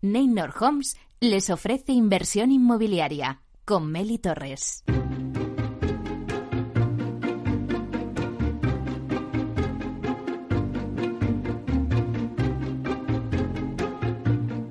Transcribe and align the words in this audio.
Neynor 0.00 0.54
Homes 0.60 0.96
les 1.18 1.50
ofrece 1.50 1.90
inversión 1.90 2.52
inmobiliaria 2.52 3.42
con 3.64 3.90
Meli 3.90 4.18
Torres. 4.18 4.84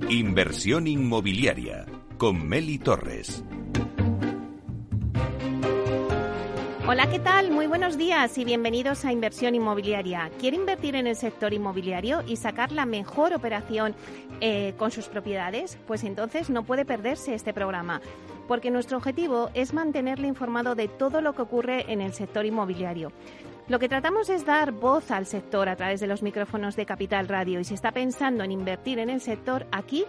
Inversión 0.07 0.87
inmobiliaria 0.87 1.85
con 2.17 2.47
Meli 2.47 2.79
Torres. 2.79 3.43
Hola, 6.97 7.11
¿qué 7.11 7.19
tal? 7.19 7.51
Muy 7.51 7.67
buenos 7.67 7.95
días 7.95 8.35
y 8.39 8.43
bienvenidos 8.43 9.05
a 9.05 9.11
Inversión 9.11 9.53
Inmobiliaria. 9.53 10.31
¿Quiere 10.39 10.57
invertir 10.57 10.95
en 10.95 11.05
el 11.05 11.15
sector 11.15 11.53
inmobiliario 11.53 12.23
y 12.25 12.37
sacar 12.37 12.71
la 12.71 12.87
mejor 12.87 13.35
operación 13.35 13.93
eh, 14.41 14.73
con 14.79 14.89
sus 14.89 15.05
propiedades? 15.07 15.77
Pues 15.85 16.03
entonces 16.03 16.49
no 16.49 16.63
puede 16.63 16.85
perderse 16.85 17.35
este 17.35 17.53
programa, 17.53 18.01
porque 18.47 18.71
nuestro 18.71 18.97
objetivo 18.97 19.51
es 19.53 19.75
mantenerle 19.75 20.27
informado 20.27 20.73
de 20.73 20.87
todo 20.87 21.21
lo 21.21 21.35
que 21.35 21.43
ocurre 21.43 21.85
en 21.87 22.01
el 22.01 22.13
sector 22.13 22.47
inmobiliario. 22.47 23.11
Lo 23.67 23.77
que 23.77 23.89
tratamos 23.89 24.31
es 24.31 24.43
dar 24.43 24.71
voz 24.71 25.11
al 25.11 25.27
sector 25.27 25.69
a 25.69 25.75
través 25.75 25.99
de 25.99 26.07
los 26.07 26.23
micrófonos 26.23 26.75
de 26.75 26.87
Capital 26.87 27.27
Radio 27.27 27.59
y 27.59 27.63
si 27.63 27.75
está 27.75 27.91
pensando 27.91 28.43
en 28.43 28.51
invertir 28.51 28.97
en 28.97 29.11
el 29.11 29.21
sector, 29.21 29.67
aquí 29.71 30.05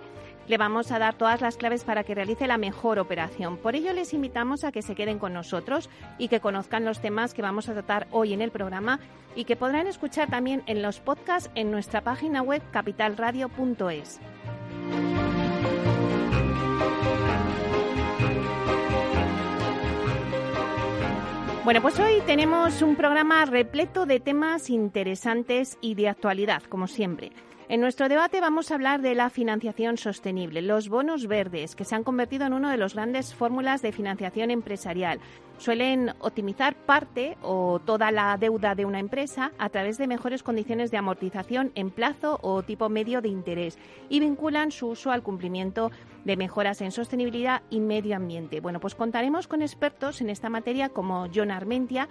le 0.48 0.58
vamos 0.58 0.90
a 0.90 0.98
dar 0.98 1.14
todas 1.14 1.40
las 1.40 1.56
claves 1.56 1.84
para 1.84 2.02
que 2.02 2.14
realice 2.14 2.46
la 2.46 2.58
mejor 2.58 2.98
operación. 2.98 3.58
Por 3.58 3.76
ello 3.76 3.92
les 3.92 4.14
invitamos 4.14 4.64
a 4.64 4.72
que 4.72 4.82
se 4.82 4.94
queden 4.94 5.18
con 5.18 5.32
nosotros 5.32 5.88
y 6.18 6.28
que 6.28 6.40
conozcan 6.40 6.84
los 6.84 7.00
temas 7.00 7.34
que 7.34 7.42
vamos 7.42 7.68
a 7.68 7.74
tratar 7.74 8.08
hoy 8.10 8.32
en 8.32 8.40
el 8.40 8.50
programa 8.50 8.98
y 9.36 9.44
que 9.44 9.56
podrán 9.56 9.86
escuchar 9.86 10.28
también 10.28 10.62
en 10.66 10.82
los 10.82 11.00
podcasts 11.00 11.50
en 11.54 11.70
nuestra 11.70 12.00
página 12.00 12.42
web 12.42 12.62
capitalradio.es. 12.72 14.20
Bueno, 21.64 21.82
pues 21.82 22.00
hoy 22.00 22.22
tenemos 22.24 22.80
un 22.80 22.96
programa 22.96 23.44
repleto 23.44 24.06
de 24.06 24.20
temas 24.20 24.70
interesantes 24.70 25.76
y 25.82 25.96
de 25.96 26.08
actualidad, 26.08 26.62
como 26.62 26.86
siempre. 26.86 27.32
En 27.70 27.82
nuestro 27.82 28.08
debate 28.08 28.40
vamos 28.40 28.70
a 28.70 28.76
hablar 28.76 29.02
de 29.02 29.14
la 29.14 29.28
financiación 29.28 29.98
sostenible, 29.98 30.62
los 30.62 30.88
bonos 30.88 31.26
verdes, 31.26 31.76
que 31.76 31.84
se 31.84 31.94
han 31.94 32.02
convertido 32.02 32.46
en 32.46 32.54
una 32.54 32.70
de 32.70 32.78
las 32.78 32.94
grandes 32.94 33.34
fórmulas 33.34 33.82
de 33.82 33.92
financiación 33.92 34.50
empresarial. 34.50 35.20
Suelen 35.58 36.14
optimizar 36.20 36.74
parte 36.74 37.36
o 37.42 37.78
toda 37.78 38.10
la 38.10 38.38
deuda 38.38 38.74
de 38.74 38.86
una 38.86 39.00
empresa 39.00 39.52
a 39.58 39.68
través 39.68 39.98
de 39.98 40.06
mejores 40.06 40.42
condiciones 40.42 40.90
de 40.90 40.96
amortización 40.96 41.70
en 41.74 41.90
plazo 41.90 42.38
o 42.40 42.62
tipo 42.62 42.88
medio 42.88 43.20
de 43.20 43.28
interés 43.28 43.76
y 44.08 44.20
vinculan 44.20 44.70
su 44.70 44.88
uso 44.88 45.10
al 45.10 45.22
cumplimiento 45.22 45.90
de 46.24 46.38
mejoras 46.38 46.80
en 46.80 46.90
sostenibilidad 46.90 47.60
y 47.68 47.80
medio 47.80 48.16
ambiente. 48.16 48.60
Bueno, 48.60 48.80
pues 48.80 48.94
contaremos 48.94 49.46
con 49.46 49.60
expertos 49.60 50.22
en 50.22 50.30
esta 50.30 50.48
materia 50.48 50.88
como 50.88 51.26
John 51.34 51.50
Armentia, 51.50 52.08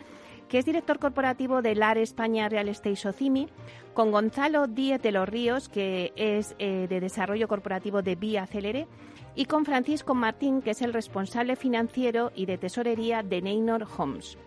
que 0.48 0.60
es 0.60 0.66
director 0.66 1.00
corporativo 1.00 1.62
de 1.62 1.76
LAR 1.76 1.98
España 1.98 2.50
Real 2.50 2.70
Estate 2.70 2.96
Socimi, 2.96 3.48
con 3.94 4.12
Gonzalo 4.12 4.68
Díez 4.68 5.02
de 5.02 5.12
los 5.12 5.28
Ríos, 5.28 5.70
que 5.70 6.14
es 6.16 6.56
eh, 6.60 6.88
de 6.90 7.00
desarrollo 7.00 7.48
corporativo 7.48 8.02
de 8.02 8.16
Vía 8.16 8.46
Celere, 8.46 8.88
y 9.36 9.46
con 9.46 9.66
Francisco 9.66 10.16
Martín, 10.16 10.62
que 10.62 10.72
es 10.72 10.82
el 10.82 10.94
responsable 10.94 11.56
financiero 11.56 12.32
y 12.36 12.46
de 12.46 12.58
tesorería 12.58 13.24
de 13.24 13.42
Neynor 13.42 13.88
Homes. 13.98 14.38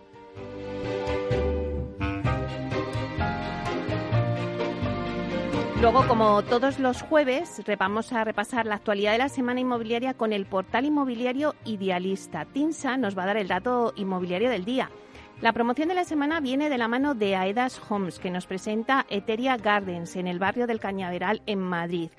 Luego, 5.81 6.07
como 6.07 6.43
todos 6.43 6.77
los 6.77 7.01
jueves, 7.01 7.59
vamos 7.79 8.13
a 8.13 8.23
repasar 8.23 8.67
la 8.67 8.75
actualidad 8.75 9.13
de 9.13 9.17
la 9.17 9.29
semana 9.29 9.61
inmobiliaria 9.61 10.13
con 10.13 10.31
el 10.31 10.45
portal 10.45 10.85
inmobiliario 10.85 11.55
Idealista. 11.65 12.45
Tinsa 12.45 12.97
nos 12.97 13.17
va 13.17 13.23
a 13.23 13.27
dar 13.27 13.37
el 13.37 13.47
dato 13.47 13.91
inmobiliario 13.95 14.51
del 14.51 14.63
día. 14.63 14.91
La 15.41 15.53
promoción 15.53 15.89
de 15.89 15.95
la 15.95 16.03
semana 16.03 16.39
viene 16.39 16.69
de 16.69 16.77
la 16.77 16.87
mano 16.87 17.15
de 17.15 17.35
Aedas 17.35 17.81
Homes, 17.89 18.19
que 18.19 18.29
nos 18.29 18.45
presenta 18.45 19.07
Eteria 19.09 19.57
Gardens 19.57 20.15
en 20.15 20.27
el 20.27 20.37
barrio 20.37 20.67
del 20.67 20.79
Cañaveral 20.79 21.41
en 21.47 21.57
Madrid. 21.57 22.11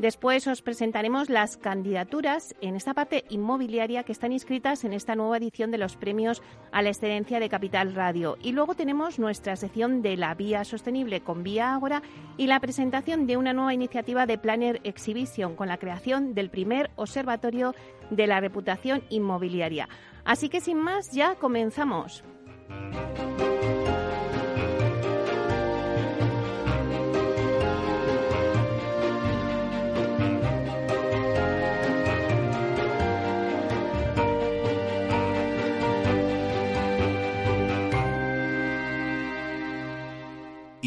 Después 0.00 0.44
os 0.48 0.60
presentaremos 0.60 1.30
las 1.30 1.56
candidaturas 1.56 2.52
en 2.60 2.74
esta 2.74 2.92
parte 2.92 3.26
inmobiliaria 3.30 4.02
que 4.02 4.10
están 4.10 4.32
inscritas 4.32 4.82
en 4.82 4.92
esta 4.92 5.14
nueva 5.14 5.36
edición 5.36 5.70
de 5.70 5.78
los 5.78 5.96
premios 5.96 6.42
a 6.72 6.82
la 6.82 6.88
excelencia 6.88 7.38
de 7.38 7.48
Capital 7.48 7.94
Radio. 7.94 8.36
Y 8.42 8.50
luego 8.50 8.74
tenemos 8.74 9.20
nuestra 9.20 9.54
sección 9.54 10.02
de 10.02 10.16
la 10.16 10.34
vía 10.34 10.64
sostenible 10.64 11.20
con 11.20 11.44
Vía 11.44 11.74
Ágora 11.74 12.02
y 12.36 12.48
la 12.48 12.58
presentación 12.58 13.28
de 13.28 13.36
una 13.36 13.52
nueva 13.52 13.72
iniciativa 13.72 14.26
de 14.26 14.36
Planner 14.36 14.80
Exhibition 14.82 15.54
con 15.54 15.68
la 15.68 15.78
creación 15.78 16.34
del 16.34 16.50
primer 16.50 16.90
observatorio 16.96 17.72
de 18.10 18.26
la 18.26 18.40
reputación 18.40 19.04
inmobiliaria. 19.10 19.88
Así 20.24 20.48
que 20.48 20.60
sin 20.60 20.78
más, 20.78 21.12
ya 21.12 21.36
comenzamos. 21.36 22.24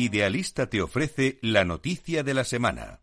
Idealista 0.08 0.70
te 0.70 0.82
ofrece 0.82 1.38
la 1.42 1.66
noticia 1.66 2.24
de 2.24 2.34
la 2.34 2.44
semana. 2.44 3.02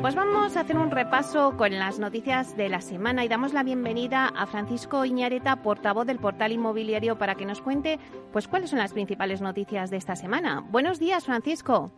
Bueno, 0.00 0.16
pues 0.16 0.32
vamos 0.32 0.56
a 0.56 0.60
hacer 0.60 0.78
un 0.78 0.90
repaso 0.90 1.58
con 1.58 1.78
las 1.78 1.98
noticias 1.98 2.56
de 2.56 2.70
la 2.70 2.80
semana 2.80 3.22
y 3.22 3.28
damos 3.28 3.52
la 3.52 3.62
bienvenida 3.62 4.32
a 4.34 4.46
Francisco 4.46 5.04
Iñareta, 5.04 5.56
portavoz 5.56 6.06
del 6.06 6.18
portal 6.18 6.52
inmobiliario, 6.52 7.18
para 7.18 7.34
que 7.34 7.44
nos 7.44 7.60
cuente 7.60 7.98
pues 8.32 8.48
cuáles 8.48 8.70
son 8.70 8.78
las 8.78 8.94
principales 8.94 9.42
noticias 9.42 9.90
de 9.90 9.98
esta 9.98 10.16
semana. 10.16 10.64
Buenos 10.70 10.98
días, 10.98 11.26
Francisco. 11.26 11.92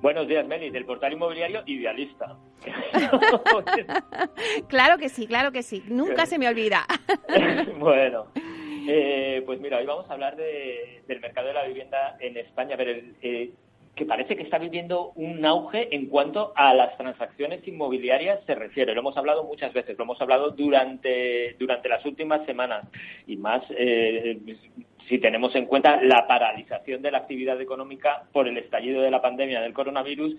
Buenos 0.00 0.28
días, 0.28 0.46
Meli, 0.46 0.70
del 0.70 0.84
portal 0.84 1.12
inmobiliario 1.12 1.64
Idealista. 1.66 2.38
claro 4.68 4.98
que 4.98 5.08
sí, 5.08 5.26
claro 5.26 5.50
que 5.50 5.64
sí. 5.64 5.82
Nunca 5.88 6.26
se 6.26 6.38
me 6.38 6.46
olvida. 6.46 6.86
bueno, 7.80 8.26
eh, 8.86 9.42
pues 9.44 9.60
mira, 9.60 9.78
hoy 9.78 9.86
vamos 9.86 10.08
a 10.08 10.12
hablar 10.12 10.36
del 10.36 11.20
mercado 11.20 11.48
de 11.48 11.54
la 11.54 11.64
vivienda 11.64 12.16
en 12.20 12.36
España. 12.36 12.76
Pero 12.76 12.92
el, 12.92 13.16
eh, 13.22 13.50
que 13.94 14.06
parece 14.06 14.36
que 14.36 14.42
está 14.42 14.58
viviendo 14.58 15.12
un 15.14 15.44
auge 15.44 15.94
en 15.94 16.06
cuanto 16.06 16.52
a 16.56 16.72
las 16.74 16.96
transacciones 16.96 17.66
inmobiliarias 17.66 18.40
se 18.46 18.54
refiere. 18.54 18.94
Lo 18.94 19.00
hemos 19.00 19.16
hablado 19.16 19.44
muchas 19.44 19.72
veces, 19.72 19.98
lo 19.98 20.04
hemos 20.04 20.20
hablado 20.20 20.50
durante, 20.50 21.54
durante 21.58 21.88
las 21.88 22.04
últimas 22.06 22.44
semanas 22.46 22.86
y 23.26 23.36
más 23.36 23.62
eh, 23.70 24.38
si 25.08 25.18
tenemos 25.18 25.54
en 25.54 25.66
cuenta 25.66 26.00
la 26.02 26.26
paralización 26.26 27.02
de 27.02 27.10
la 27.10 27.18
actividad 27.18 27.60
económica 27.60 28.24
por 28.32 28.48
el 28.48 28.58
estallido 28.58 29.02
de 29.02 29.10
la 29.10 29.22
pandemia 29.22 29.60
del 29.60 29.72
coronavirus 29.72 30.36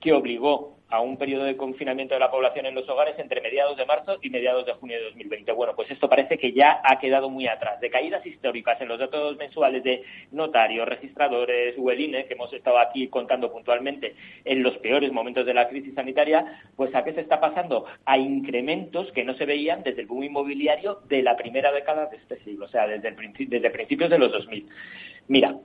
que 0.00 0.12
obligó 0.12 0.76
a 0.90 1.00
un 1.00 1.16
periodo 1.16 1.44
de 1.44 1.56
confinamiento 1.56 2.14
de 2.14 2.20
la 2.20 2.30
población 2.30 2.66
en 2.66 2.74
los 2.74 2.88
hogares 2.88 3.18
entre 3.18 3.40
mediados 3.40 3.76
de 3.76 3.86
marzo 3.86 4.18
y 4.22 4.30
mediados 4.30 4.64
de 4.66 4.74
junio 4.74 4.96
de 4.98 5.04
2020. 5.04 5.50
Bueno, 5.52 5.74
pues 5.74 5.90
esto 5.90 6.08
parece 6.08 6.38
que 6.38 6.52
ya 6.52 6.80
ha 6.84 6.98
quedado 6.98 7.30
muy 7.30 7.48
atrás. 7.48 7.80
De 7.80 7.90
caídas 7.90 8.24
históricas 8.24 8.80
en 8.80 8.88
los 8.88 8.98
datos 8.98 9.36
mensuales 9.36 9.82
de 9.82 10.02
notarios, 10.30 10.86
registradores, 10.86 11.74
UELINE, 11.78 12.26
que 12.26 12.34
hemos 12.34 12.52
estado 12.52 12.78
aquí 12.78 13.08
contando 13.08 13.50
puntualmente 13.50 14.14
en 14.44 14.62
los 14.62 14.76
peores 14.78 15.10
momentos 15.10 15.46
de 15.46 15.54
la 15.54 15.68
crisis 15.68 15.94
sanitaria, 15.94 16.60
pues 16.76 16.94
a 16.94 17.02
qué 17.02 17.12
se 17.14 17.22
está 17.22 17.40
pasando? 17.40 17.86
A 18.04 18.18
incrementos 18.18 19.10
que 19.12 19.24
no 19.24 19.34
se 19.34 19.46
veían 19.46 19.82
desde 19.82 20.02
el 20.02 20.06
boom 20.06 20.24
inmobiliario 20.24 21.00
de 21.08 21.22
la 21.22 21.34
primera 21.34 21.72
década 21.72 22.06
de 22.06 22.18
este 22.18 22.38
siglo, 22.44 22.66
o 22.66 22.68
sea, 22.68 22.86
desde, 22.86 23.08
el, 23.08 23.48
desde 23.48 23.70
de 24.10 24.18
los 24.18 24.32
2000. 24.32 24.68
Mira, 25.28 25.56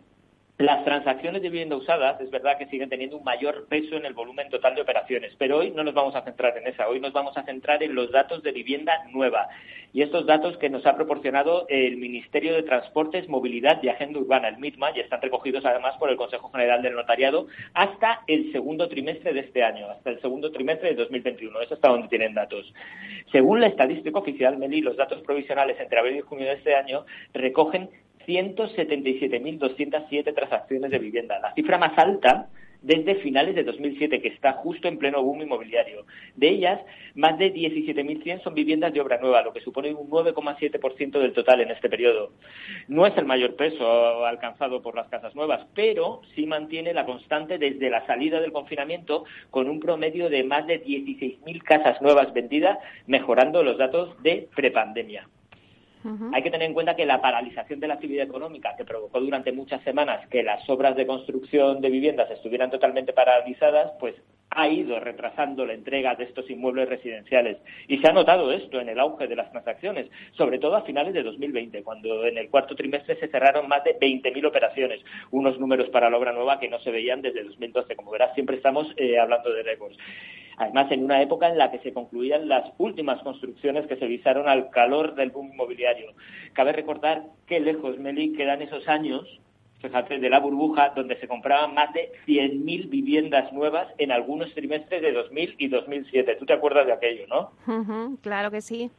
las 0.59 0.83
transacciones 0.83 1.41
de 1.41 1.49
vivienda 1.49 1.77
usadas 1.77 2.19
es 2.19 2.29
verdad 2.31 2.57
que 2.57 2.65
siguen 2.65 2.89
teniendo 2.89 3.15
un 3.15 3.23
mayor 3.23 3.65
peso 3.69 3.95
en 3.95 4.05
el 4.05 4.13
volumen 4.13 4.49
total 4.49 4.75
de 4.75 4.81
operaciones, 4.81 5.33
pero 5.37 5.59
hoy 5.59 5.71
no 5.71 5.85
nos 5.85 5.93
vamos 5.93 6.15
a 6.15 6.21
centrar 6.23 6.57
en 6.57 6.67
esa, 6.67 6.89
hoy 6.89 6.99
nos 6.99 7.13
vamos 7.13 7.37
a 7.37 7.43
centrar 7.43 7.81
en 7.81 7.95
los 7.95 8.11
datos 8.11 8.43
de 8.43 8.51
vivienda 8.51 9.05
nueva 9.09 9.47
y 9.93 10.01
estos 10.01 10.25
datos 10.25 10.57
que 10.57 10.69
nos 10.69 10.85
ha 10.85 10.97
proporcionado 10.97 11.65
el 11.69 11.95
Ministerio 11.95 12.53
de 12.53 12.63
Transportes, 12.63 13.29
Movilidad 13.29 13.81
y 13.81 13.87
Agenda 13.87 14.19
Urbana, 14.19 14.49
el 14.49 14.57
MITMA, 14.57 14.91
y 14.97 14.99
están 14.99 15.21
recogidos 15.21 15.63
además 15.63 15.95
por 15.97 16.09
el 16.09 16.17
Consejo 16.17 16.51
General 16.51 16.81
del 16.81 16.95
Notariado 16.95 17.47
hasta 17.73 18.23
el 18.27 18.51
segundo 18.51 18.89
trimestre 18.89 19.31
de 19.31 19.39
este 19.39 19.63
año, 19.63 19.89
hasta 19.89 20.09
el 20.09 20.19
segundo 20.19 20.51
trimestre 20.51 20.89
de 20.89 20.95
2021. 20.95 21.61
Eso 21.61 21.75
hasta 21.75 21.87
donde 21.87 22.09
tienen 22.09 22.33
datos. 22.33 22.73
Según 23.31 23.61
la 23.61 23.67
estadística 23.67 24.19
oficial, 24.19 24.57
Meli, 24.57 24.81
los 24.81 24.97
datos 24.97 25.21
provisionales 25.21 25.79
entre 25.79 25.99
abril 25.99 26.17
y 26.17 26.21
junio 26.21 26.47
de 26.47 26.55
este 26.55 26.75
año 26.75 27.05
recogen 27.33 27.89
177.207 28.29 30.35
transacciones 30.35 30.91
de 30.91 30.99
vivienda. 30.99 31.39
La 31.39 31.55
cifra 31.55 31.79
más 31.79 31.97
alta 31.97 32.49
desde 32.81 33.15
finales 33.15 33.55
de 33.55 33.63
2007, 33.63 34.21
que 34.21 34.29
está 34.29 34.53
justo 34.53 34.87
en 34.87 34.97
pleno 34.97 35.21
boom 35.21 35.41
inmobiliario. 35.41 36.05
De 36.35 36.47
ellas, 36.47 36.79
más 37.15 37.37
de 37.37 37.53
17.100 37.53 38.41
son 38.41 38.53
viviendas 38.53 38.93
de 38.93 39.01
obra 39.01 39.19
nueva, 39.19 39.41
lo 39.41 39.51
que 39.51 39.61
supone 39.61 39.93
un 39.93 40.09
9,7% 40.09 41.19
del 41.19 41.33
total 41.33 41.61
en 41.61 41.71
este 41.71 41.89
periodo. 41.89 42.31
No 42.87 43.05
es 43.05 43.17
el 43.17 43.25
mayor 43.25 43.55
peso 43.55 44.25
alcanzado 44.25 44.81
por 44.81 44.95
las 44.95 45.09
casas 45.09 45.35
nuevas, 45.35 45.67
pero 45.75 46.21
sí 46.35 46.45
mantiene 46.45 46.93
la 46.93 47.05
constante 47.05 47.57
desde 47.57 47.89
la 47.89 48.05
salida 48.05 48.39
del 48.39 48.53
confinamiento 48.53 49.25
con 49.49 49.67
un 49.67 49.79
promedio 49.79 50.29
de 50.29 50.43
más 50.43 50.65
de 50.67 50.83
16.000 50.83 51.61
casas 51.63 52.01
nuevas 52.01 52.31
vendidas, 52.33 52.79
mejorando 53.07 53.63
los 53.63 53.77
datos 53.77 54.21
de 54.23 54.47
prepandemia. 54.55 55.27
Hay 56.33 56.43
que 56.43 56.51
tener 56.51 56.67
en 56.67 56.73
cuenta 56.73 56.95
que 56.95 57.05
la 57.05 57.21
paralización 57.21 57.79
de 57.79 57.87
la 57.87 57.95
actividad 57.95 58.25
económica 58.25 58.75
que 58.77 58.85
provocó 58.85 59.19
durante 59.19 59.51
muchas 59.51 59.81
semanas 59.83 60.27
que 60.29 60.43
las 60.43 60.67
obras 60.69 60.95
de 60.95 61.05
construcción 61.05 61.81
de 61.81 61.89
viviendas 61.89 62.31
estuvieran 62.31 62.71
totalmente 62.71 63.11
paralizadas, 63.11 63.91
pues 63.99 64.15
ha 64.51 64.67
ido 64.67 64.99
retrasando 64.99 65.65
la 65.65 65.73
entrega 65.73 66.15
de 66.15 66.23
estos 66.23 66.49
inmuebles 66.49 66.89
residenciales. 66.89 67.57
Y 67.87 67.99
se 67.99 68.07
ha 68.07 68.13
notado 68.13 68.51
esto 68.51 68.79
en 68.79 68.89
el 68.89 68.99
auge 68.99 69.27
de 69.27 69.35
las 69.35 69.51
transacciones, 69.51 70.09
sobre 70.31 70.57
todo 70.57 70.75
a 70.75 70.83
finales 70.83 71.13
de 71.13 71.23
2020, 71.23 71.83
cuando 71.83 72.25
en 72.25 72.37
el 72.37 72.49
cuarto 72.49 72.75
trimestre 72.75 73.15
se 73.17 73.27
cerraron 73.27 73.67
más 73.67 73.83
de 73.83 73.99
20.000 73.99 74.47
operaciones, 74.47 75.01
unos 75.31 75.59
números 75.59 75.89
para 75.89 76.09
la 76.09 76.17
obra 76.17 76.31
nueva 76.31 76.59
que 76.59 76.69
no 76.69 76.79
se 76.79 76.91
veían 76.91 77.21
desde 77.21 77.43
2012. 77.43 77.95
Como 77.95 78.11
verás, 78.11 78.33
siempre 78.33 78.55
estamos 78.55 78.87
eh, 78.97 79.19
hablando 79.19 79.51
de 79.51 79.63
récords. 79.63 79.97
Además, 80.59 80.91
en 80.91 81.03
una 81.03 81.21
época 81.21 81.47
en 81.49 81.57
la 81.57 81.71
que 81.71 81.79
se 81.79 81.93
concluían 81.93 82.47
las 82.47 82.71
últimas 82.77 83.21
construcciones 83.23 83.87
que 83.87 83.95
se 83.95 84.05
visaron 84.05 84.47
al 84.47 84.69
calor 84.69 85.15
del 85.15 85.31
boom 85.31 85.53
inmobiliario. 85.53 86.13
Cabe 86.53 86.73
recordar 86.73 87.23
que 87.47 87.59
lejos, 87.59 87.97
Meli, 87.97 88.33
quedan 88.33 88.61
esos 88.61 88.87
años 88.87 89.39
fíjate, 89.81 90.19
de 90.19 90.29
la 90.29 90.39
burbuja, 90.39 90.89
donde 90.95 91.17
se 91.19 91.27
compraban 91.27 91.73
más 91.73 91.93
de 91.93 92.11
100.000 92.27 92.89
viviendas 92.89 93.51
nuevas 93.53 93.87
en 93.97 94.11
algunos 94.11 94.53
trimestres 94.53 95.01
de 95.01 95.13
2000 95.13 95.55
y 95.57 95.67
2007. 95.69 96.35
¿Tú 96.35 96.45
te 96.45 96.53
acuerdas 96.53 96.85
de 96.85 96.93
aquello, 96.93 97.25
no? 97.27 98.17
claro 98.21 98.51
que 98.51 98.61
sí. 98.61 98.91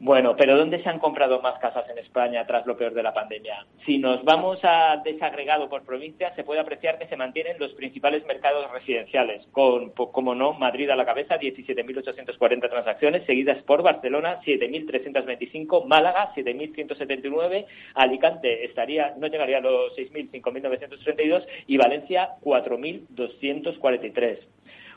Bueno, 0.00 0.36
pero 0.36 0.56
¿dónde 0.56 0.80
se 0.80 0.88
han 0.88 1.00
comprado 1.00 1.40
más 1.42 1.58
casas 1.58 1.84
en 1.90 1.98
España 1.98 2.46
tras 2.46 2.64
lo 2.66 2.76
peor 2.76 2.94
de 2.94 3.02
la 3.02 3.12
pandemia? 3.12 3.66
Si 3.84 3.98
nos 3.98 4.22
vamos 4.24 4.60
a 4.62 5.02
desagregado 5.04 5.68
por 5.68 5.82
provincia, 5.82 6.32
se 6.36 6.44
puede 6.44 6.60
apreciar 6.60 6.98
que 6.98 7.08
se 7.08 7.16
mantienen 7.16 7.58
los 7.58 7.72
principales 7.72 8.24
mercados 8.24 8.70
residenciales, 8.70 9.44
con, 9.50 9.90
como 9.90 10.36
no, 10.36 10.52
Madrid 10.52 10.88
a 10.90 10.96
la 10.96 11.04
cabeza, 11.04 11.40
17.840 11.40 12.70
transacciones, 12.70 13.26
seguidas 13.26 13.60
por 13.64 13.82
Barcelona, 13.82 14.40
7.325, 14.46 15.84
Málaga, 15.84 16.32
7.179, 16.36 17.66
Alicante 17.94 18.66
estaría, 18.66 19.14
no 19.18 19.26
llegaría 19.26 19.58
a 19.58 19.62
los 19.62 19.96
6.000, 19.96 20.30
5.932 20.30 21.44
y 21.66 21.76
Valencia, 21.76 22.36
4.243. 22.42 24.38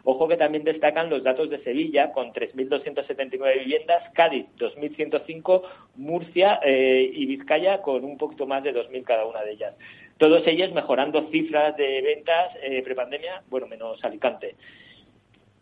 Ojo 0.04 0.28
que 0.28 0.38
también 0.38 0.64
destacan 0.64 1.10
los 1.10 1.24
datos 1.24 1.50
de 1.50 1.64
Sevilla, 1.64 2.12
con 2.12 2.34
3.279 2.34 3.60
viviendas, 3.60 4.04
Cádiz, 4.14 4.46
2.105, 4.58 5.62
Murcia 5.96 6.60
eh, 6.64 7.10
y 7.14 7.26
Vizcaya, 7.28 7.82
con 7.82 8.04
un 8.04 8.18
poquito 8.18 8.48
más 8.48 8.64
de 8.64 8.74
2.000 8.74 9.04
cada 9.04 9.26
una 9.26 9.44
de 9.44 9.52
ellas. 9.52 9.76
Todos 10.18 10.46
ellos 10.48 10.72
mejorando 10.72 11.30
cifras 11.32 11.76
de 11.78 12.02
ventas 12.02 12.52
eh, 12.62 12.82
prepandemia, 12.84 13.44
bueno, 13.50 13.68
menos 13.68 14.04
Alicante. 14.04 14.56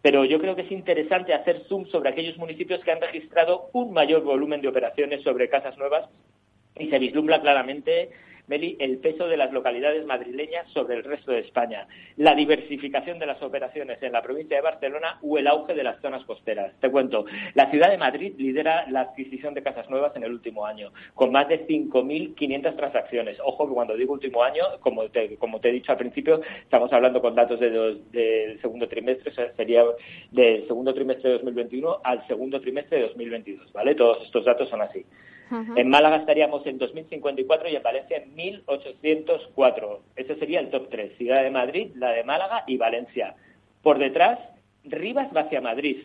Pero 0.01 0.23
yo 0.23 0.39
creo 0.39 0.55
que 0.55 0.61
es 0.61 0.71
interesante 0.71 1.33
hacer 1.33 1.63
zoom 1.67 1.85
sobre 1.87 2.09
aquellos 2.09 2.37
municipios 2.37 2.81
que 2.83 2.91
han 2.91 3.01
registrado 3.01 3.69
un 3.73 3.91
mayor 3.91 4.23
volumen 4.23 4.61
de 4.61 4.69
operaciones 4.69 5.21
sobre 5.23 5.49
casas 5.49 5.77
nuevas 5.77 6.09
y 6.77 6.89
se 6.89 6.99
vislumbra 6.99 7.41
claramente 7.41 8.09
Meli, 8.49 8.75
el 8.79 8.97
peso 8.97 9.27
de 9.27 9.37
las 9.37 9.53
localidades 9.53 10.05
madrileñas 10.05 10.67
sobre 10.71 10.95
el 10.95 11.03
resto 11.03 11.31
de 11.31 11.39
España, 11.39 11.87
la 12.17 12.33
diversificación 12.33 13.19
de 13.19 13.27
las 13.27 13.41
operaciones 13.43 14.01
en 14.01 14.11
la 14.11 14.23
provincia 14.23 14.57
de 14.57 14.63
Barcelona 14.63 15.19
o 15.21 15.37
el 15.37 15.47
auge 15.47 15.75
de 15.75 15.83
las 15.83 16.01
zonas 16.01 16.25
costeras. 16.25 16.73
Te 16.81 16.89
cuento, 16.89 17.25
la 17.53 17.69
ciudad 17.69 17.91
de 17.91 17.99
Madrid 17.99 18.33
lidera 18.37 18.89
la 18.89 19.01
adquisición 19.01 19.53
de 19.53 19.61
casas 19.61 19.87
nuevas 19.89 20.15
en 20.15 20.23
el 20.23 20.31
último 20.31 20.65
año, 20.65 20.91
con 21.13 21.31
más 21.31 21.47
de 21.47 21.67
5.500 21.67 22.75
transacciones. 22.75 23.37
Ojo 23.43 23.67
que 23.67 23.73
cuando 23.75 23.95
digo 23.95 24.13
último 24.13 24.43
año, 24.43 24.63
como 24.79 25.07
te, 25.09 25.37
como 25.37 25.59
te 25.59 25.69
he 25.69 25.73
dicho 25.73 25.91
al 25.91 25.99
principio, 25.99 26.41
estamos 26.63 26.91
hablando 26.91 27.21
con 27.21 27.35
datos 27.35 27.59
del 27.59 28.59
segundo 28.61 28.87
trimestre, 28.87 29.31
sería 29.55 29.83
del 30.31 30.65
segundo 30.65 30.91
trimestre 30.93 31.29
de 31.29 31.35
2021 31.35 31.99
al 32.03 32.25
segundo 32.25 32.59
trimestre 32.59 32.97
de 32.97 33.03
2022, 33.03 33.71
¿vale? 33.73 33.93
Todos 33.93 34.23
estos 34.25 34.43
datos 34.43 34.67
son 34.69 34.81
así. 34.81 35.05
En 35.75 35.89
Málaga 35.89 36.17
estaríamos 36.17 36.65
en 36.65 36.77
2054 36.77 37.69
y 37.69 37.75
en 37.75 37.83
Valencia 37.83 38.17
en 38.17 38.35
1804. 38.35 40.01
Ese 40.15 40.35
sería 40.35 40.59
el 40.59 40.69
top 40.69 40.89
3. 40.89 41.17
Ciudad 41.17 41.43
de 41.43 41.49
Madrid, 41.49 41.91
la 41.95 42.11
de 42.11 42.23
Málaga 42.23 42.63
y 42.67 42.77
Valencia. 42.77 43.35
Por 43.81 43.97
detrás, 43.97 44.39
Rivas 44.83 45.29
hacia 45.35 45.61
Madrid, 45.61 45.97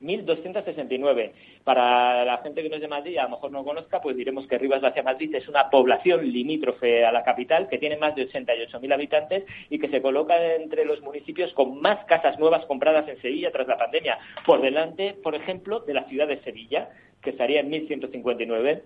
1.269. 0.00 1.32
Para 1.64 2.24
la 2.24 2.38
gente 2.38 2.62
que 2.62 2.68
no 2.68 2.76
es 2.76 2.80
de 2.80 2.88
Madrid, 2.88 3.18
a 3.18 3.24
lo 3.24 3.30
mejor 3.30 3.50
no 3.50 3.64
conozca, 3.64 4.00
pues 4.00 4.16
diremos 4.16 4.46
que 4.46 4.58
Rivas 4.58 4.84
hacia 4.84 5.02
Madrid 5.02 5.34
es 5.34 5.48
una 5.48 5.70
población 5.70 6.30
limítrofe 6.30 7.04
a 7.04 7.12
la 7.12 7.24
capital 7.24 7.68
que 7.68 7.78
tiene 7.78 7.96
más 7.96 8.14
de 8.14 8.28
88.000 8.28 8.92
habitantes 8.92 9.44
y 9.70 9.78
que 9.78 9.88
se 9.88 10.02
coloca 10.02 10.54
entre 10.54 10.84
los 10.84 11.00
municipios 11.00 11.52
con 11.54 11.80
más 11.80 12.04
casas 12.06 12.38
nuevas 12.38 12.64
compradas 12.66 13.08
en 13.08 13.20
Sevilla 13.20 13.50
tras 13.50 13.66
la 13.66 13.78
pandemia, 13.78 14.18
por 14.44 14.60
delante, 14.60 15.14
por 15.22 15.34
ejemplo, 15.34 15.80
de 15.80 15.94
la 15.94 16.04
ciudad 16.04 16.28
de 16.28 16.42
Sevilla, 16.42 16.90
que 17.22 17.30
estaría 17.30 17.60
en 17.60 17.70
1.159. 17.70 18.82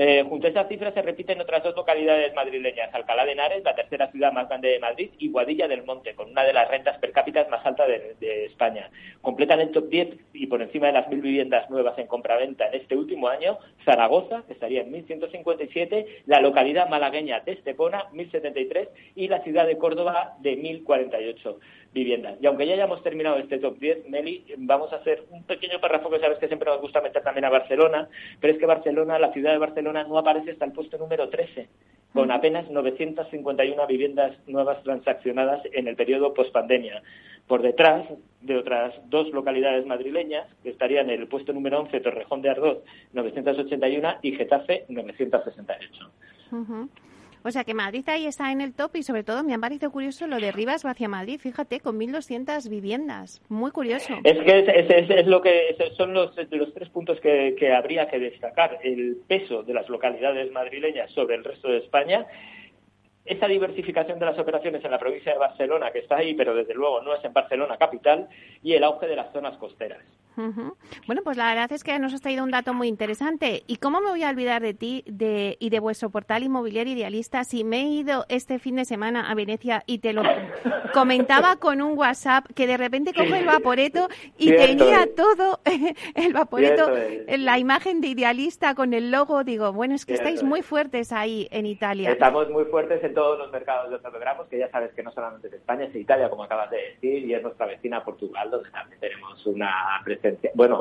Eh, 0.00 0.24
junto 0.28 0.46
a 0.46 0.50
esas 0.50 0.68
cifras 0.68 0.94
se 0.94 1.02
repiten 1.02 1.40
otras 1.40 1.64
dos 1.64 1.74
localidades 1.74 2.32
madrileñas, 2.32 2.94
Alcalá 2.94 3.24
de 3.24 3.32
Henares, 3.32 3.64
la 3.64 3.74
tercera 3.74 4.08
ciudad 4.12 4.32
más 4.32 4.48
grande 4.48 4.68
de 4.68 4.78
Madrid, 4.78 5.10
y 5.18 5.28
Guadilla 5.28 5.66
del 5.66 5.82
Monte, 5.82 6.14
con 6.14 6.30
una 6.30 6.44
de 6.44 6.52
las 6.52 6.68
rentas 6.68 6.98
per 6.98 7.10
cápita 7.10 7.44
más 7.50 7.66
altas 7.66 7.88
de, 7.88 8.44
España. 8.44 8.90
Completan 9.22 9.58
el 9.58 9.72
top 9.72 9.88
10 9.88 10.08
y 10.34 10.46
por 10.46 10.62
encima 10.62 10.86
de 10.86 10.92
las 10.92 11.08
mil 11.08 11.20
viviendas 11.20 11.68
nuevas 11.68 11.98
en 11.98 12.06
compraventa 12.06 12.68
en 12.68 12.74
este 12.74 12.94
último 12.94 13.26
año, 13.26 13.58
Zaragoza, 13.84 14.44
que 14.46 14.52
estaría 14.52 14.82
en 14.82 14.92
1.157, 14.92 16.06
la 16.26 16.40
localidad 16.40 16.88
malagueña 16.88 17.40
de 17.40 17.52
Estepona, 17.52 18.08
1.073, 18.12 18.90
y 19.16 19.26
la 19.26 19.42
ciudad 19.42 19.66
de 19.66 19.78
Córdoba, 19.78 20.36
de 20.38 20.56
1.048 20.56 21.56
viviendas. 21.92 22.36
Y 22.40 22.46
aunque 22.46 22.66
ya 22.66 22.74
hayamos 22.74 23.02
terminado 23.02 23.38
este 23.38 23.58
top 23.58 23.78
10, 23.78 24.08
Meli, 24.08 24.44
vamos 24.58 24.92
a 24.92 24.96
hacer 24.96 25.24
un 25.30 25.44
pequeño 25.44 25.80
párrafo 25.80 26.10
que 26.10 26.20
sabes 26.20 26.38
que 26.38 26.48
siempre 26.48 26.70
nos 26.70 26.80
gusta 26.80 27.00
meter 27.00 27.22
también 27.22 27.44
a 27.44 27.50
Barcelona, 27.50 28.08
pero 28.40 28.52
es 28.52 28.58
que 28.58 28.66
Barcelona, 28.66 29.18
la 29.18 29.32
ciudad 29.32 29.52
de 29.52 29.58
Barcelona, 29.58 30.04
no 30.04 30.18
aparece 30.18 30.52
hasta 30.52 30.64
el 30.64 30.72
puesto 30.72 30.98
número 30.98 31.28
13, 31.28 31.68
con 32.12 32.30
apenas 32.30 32.70
951 32.70 33.86
viviendas 33.86 34.36
nuevas 34.46 34.82
transaccionadas 34.82 35.62
en 35.72 35.88
el 35.88 35.96
periodo 35.96 36.34
pospandemia, 36.34 37.02
por 37.46 37.62
detrás 37.62 38.06
de 38.42 38.56
otras 38.56 38.94
dos 39.08 39.30
localidades 39.30 39.86
madrileñas, 39.86 40.46
que 40.62 40.70
estarían 40.70 41.10
en 41.10 41.20
el 41.20 41.28
puesto 41.28 41.52
número 41.52 41.80
11, 41.80 42.00
Torrejón 42.00 42.42
de 42.42 42.50
Ardoz, 42.50 42.78
981, 43.12 44.16
y 44.22 44.32
Getafe, 44.32 44.84
968. 44.88 46.10
O 47.44 47.50
sea 47.50 47.64
que 47.64 47.74
Madrid 47.74 48.04
ahí 48.08 48.26
está 48.26 48.52
en 48.52 48.60
el 48.60 48.74
top 48.74 48.96
y 48.96 49.02
sobre 49.02 49.24
todo 49.24 49.42
me 49.42 49.54
ha 49.54 49.58
parecido 49.58 49.90
curioso 49.90 50.26
lo 50.26 50.38
de 50.38 50.52
Rivas 50.52 50.84
hacia 50.84 51.08
Madrid, 51.08 51.40
fíjate, 51.40 51.80
con 51.80 51.98
1.200 51.98 52.68
viviendas. 52.68 53.40
Muy 53.48 53.70
curioso. 53.70 54.14
Es 54.24 54.38
que 54.38 54.58
es, 54.58 55.10
es, 55.10 55.26
lo 55.26 55.40
que 55.40 55.76
son 55.96 56.14
los, 56.14 56.34
los 56.50 56.74
tres 56.74 56.88
puntos 56.88 57.20
que, 57.20 57.54
que 57.58 57.72
habría 57.72 58.08
que 58.08 58.18
destacar. 58.18 58.78
El 58.82 59.18
peso 59.26 59.62
de 59.62 59.74
las 59.74 59.88
localidades 59.88 60.50
madrileñas 60.52 61.10
sobre 61.12 61.36
el 61.36 61.44
resto 61.44 61.68
de 61.68 61.78
España 61.78 62.26
esa 63.28 63.46
diversificación 63.46 64.18
de 64.18 64.26
las 64.26 64.38
operaciones 64.38 64.84
en 64.84 64.90
la 64.90 64.98
provincia 64.98 65.32
de 65.32 65.38
Barcelona, 65.38 65.90
que 65.90 66.00
está 66.00 66.16
ahí, 66.16 66.34
pero 66.34 66.54
desde 66.54 66.74
luego 66.74 67.02
no 67.02 67.14
es 67.14 67.24
en 67.24 67.32
Barcelona 67.32 67.76
capital, 67.76 68.28
y 68.62 68.72
el 68.72 68.84
auge 68.84 69.06
de 69.06 69.16
las 69.16 69.32
zonas 69.32 69.56
costeras. 69.58 70.02
Bueno, 71.06 71.22
pues 71.24 71.36
la 71.36 71.48
verdad 71.48 71.72
es 71.72 71.82
que 71.82 71.98
nos 71.98 72.14
has 72.14 72.20
traído 72.20 72.44
un 72.44 72.52
dato 72.52 72.72
muy 72.72 72.86
interesante. 72.86 73.64
¿Y 73.66 73.76
cómo 73.76 74.00
me 74.00 74.10
voy 74.10 74.22
a 74.22 74.30
olvidar 74.30 74.62
de 74.62 74.72
ti 74.72 75.02
de, 75.06 75.56
y 75.58 75.70
de 75.70 75.80
vuestro 75.80 76.10
portal 76.10 76.44
inmobiliario 76.44 76.92
idealista 76.92 77.42
si 77.42 77.64
me 77.64 77.80
he 77.80 77.88
ido 77.88 78.24
este 78.28 78.60
fin 78.60 78.76
de 78.76 78.84
semana 78.84 79.28
a 79.28 79.34
Venecia 79.34 79.82
y 79.86 79.98
te 79.98 80.12
lo 80.12 80.22
comentaba 80.94 81.56
con 81.56 81.82
un 81.82 81.98
WhatsApp 81.98 82.46
que 82.54 82.68
de 82.68 82.76
repente 82.76 83.12
cojo 83.12 83.34
el 83.34 83.46
vaporeto 83.46 84.08
y 84.36 84.52
tenía 84.52 85.08
todo 85.16 85.58
el 86.14 86.32
vaporeto, 86.32 86.88
la 87.26 87.58
imagen 87.58 88.00
de 88.00 88.08
idealista 88.08 88.76
con 88.76 88.94
el 88.94 89.10
logo? 89.10 89.42
Digo, 89.42 89.72
bueno, 89.72 89.96
es 89.96 90.06
que 90.06 90.14
estáis 90.14 90.44
muy 90.44 90.62
fuertes 90.62 91.12
ahí 91.12 91.48
en 91.50 91.66
Italia. 91.66 92.10
Estamos 92.10 92.48
muy 92.50 92.64
fuertes 92.66 93.02
en 93.02 93.14
todos 93.18 93.36
los 93.36 93.50
mercados 93.50 93.90
de 93.90 93.98
fotogramos, 93.98 94.46
que 94.46 94.60
ya 94.60 94.70
sabes 94.70 94.92
que 94.92 95.02
no 95.02 95.10
solamente 95.10 95.48
es 95.48 95.54
España, 95.54 95.86
es 95.86 95.96
Italia, 95.96 96.30
como 96.30 96.44
acabas 96.44 96.70
de 96.70 96.76
decir, 96.76 97.24
y 97.24 97.34
es 97.34 97.42
nuestra 97.42 97.66
vecina 97.66 98.04
Portugal, 98.04 98.48
donde 98.48 98.70
también 98.70 99.00
tenemos 99.00 99.44
una 99.44 99.72
presencia, 100.04 100.52
bueno, 100.54 100.80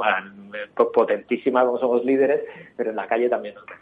potentísima, 0.93 1.65
como 1.65 1.79
somos 1.79 2.05
líderes, 2.05 2.41
pero 2.75 2.91
en 2.91 2.95
la 2.95 3.07
calle 3.07 3.27
también 3.27 3.55
nos 3.55 3.65
ven. 3.65 3.77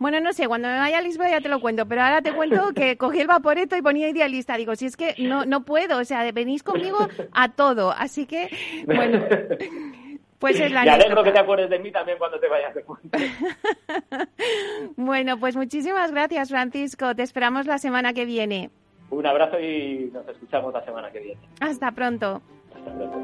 Bueno, 0.00 0.20
no 0.20 0.32
sé, 0.32 0.48
cuando 0.48 0.66
me 0.66 0.76
vaya 0.76 0.98
a 0.98 1.02
Lisboa 1.02 1.30
ya 1.30 1.40
te 1.40 1.48
lo 1.48 1.60
cuento, 1.60 1.86
pero 1.86 2.02
ahora 2.02 2.20
te 2.20 2.32
cuento 2.32 2.72
que 2.74 2.96
cogí 2.98 3.20
el 3.20 3.28
vaporeto 3.28 3.76
y 3.76 3.82
ponía 3.82 4.08
idealista. 4.08 4.56
Digo, 4.56 4.74
si 4.74 4.86
es 4.86 4.96
que 4.96 5.14
no, 5.18 5.44
no 5.44 5.64
puedo, 5.64 5.98
o 5.98 6.04
sea, 6.04 6.28
venís 6.32 6.64
conmigo 6.64 6.98
a 7.32 7.52
todo. 7.52 7.92
Así 7.92 8.26
que, 8.26 8.50
bueno, 8.86 9.20
pues 10.40 10.58
es 10.58 10.72
la 10.72 10.84
Me 10.84 10.90
alegro 10.90 11.22
que 11.22 11.32
te 11.32 11.38
acuerdes 11.38 11.68
de 11.68 11.78
mí 11.78 11.92
también 11.92 12.16
cuando 12.16 12.40
te 12.40 12.48
vayas 12.48 12.74
de 12.74 12.82
cuenta. 12.82 13.18
bueno, 14.96 15.38
pues 15.38 15.54
muchísimas 15.54 16.10
gracias, 16.12 16.48
Francisco. 16.48 17.14
Te 17.14 17.22
esperamos 17.22 17.66
la 17.66 17.76
semana 17.76 18.14
que 18.14 18.24
viene. 18.24 18.70
Un 19.10 19.26
abrazo 19.26 19.60
y 19.60 20.10
nos 20.12 20.26
escuchamos 20.26 20.72
la 20.72 20.82
semana 20.82 21.10
que 21.10 21.20
viene. 21.20 21.40
Hasta 21.60 21.92
pronto. 21.92 22.40
Hasta 22.74 22.90
pronto. 22.90 23.20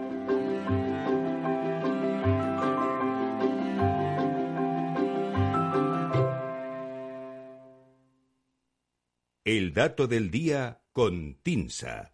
El 9.43 9.73
dato 9.73 10.07
del 10.07 10.31
día 10.31 10.81
con 10.93 11.37
Tinsa. 11.43 12.13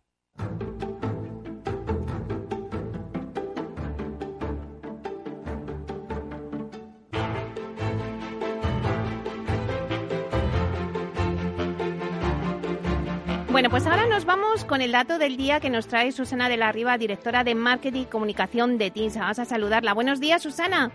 Bueno, 13.52 13.68
pues 13.68 13.86
ahora 13.86 14.06
nos 14.06 14.24
vamos 14.24 14.64
con 14.64 14.80
el 14.80 14.92
dato 14.92 15.18
del 15.18 15.36
día 15.36 15.60
que 15.60 15.68
nos 15.68 15.86
trae 15.86 16.10
Susana 16.10 16.48
de 16.48 16.56
la 16.56 16.72
Riva, 16.72 16.96
directora 16.96 17.44
de 17.44 17.54
Marketing 17.54 18.00
y 18.00 18.06
Comunicación 18.06 18.78
de 18.78 18.90
TINSA. 18.90 19.20
Vamos 19.20 19.38
a 19.40 19.44
saludarla. 19.44 19.92
Buenos 19.92 20.20
días, 20.20 20.42
Susana. 20.42 20.90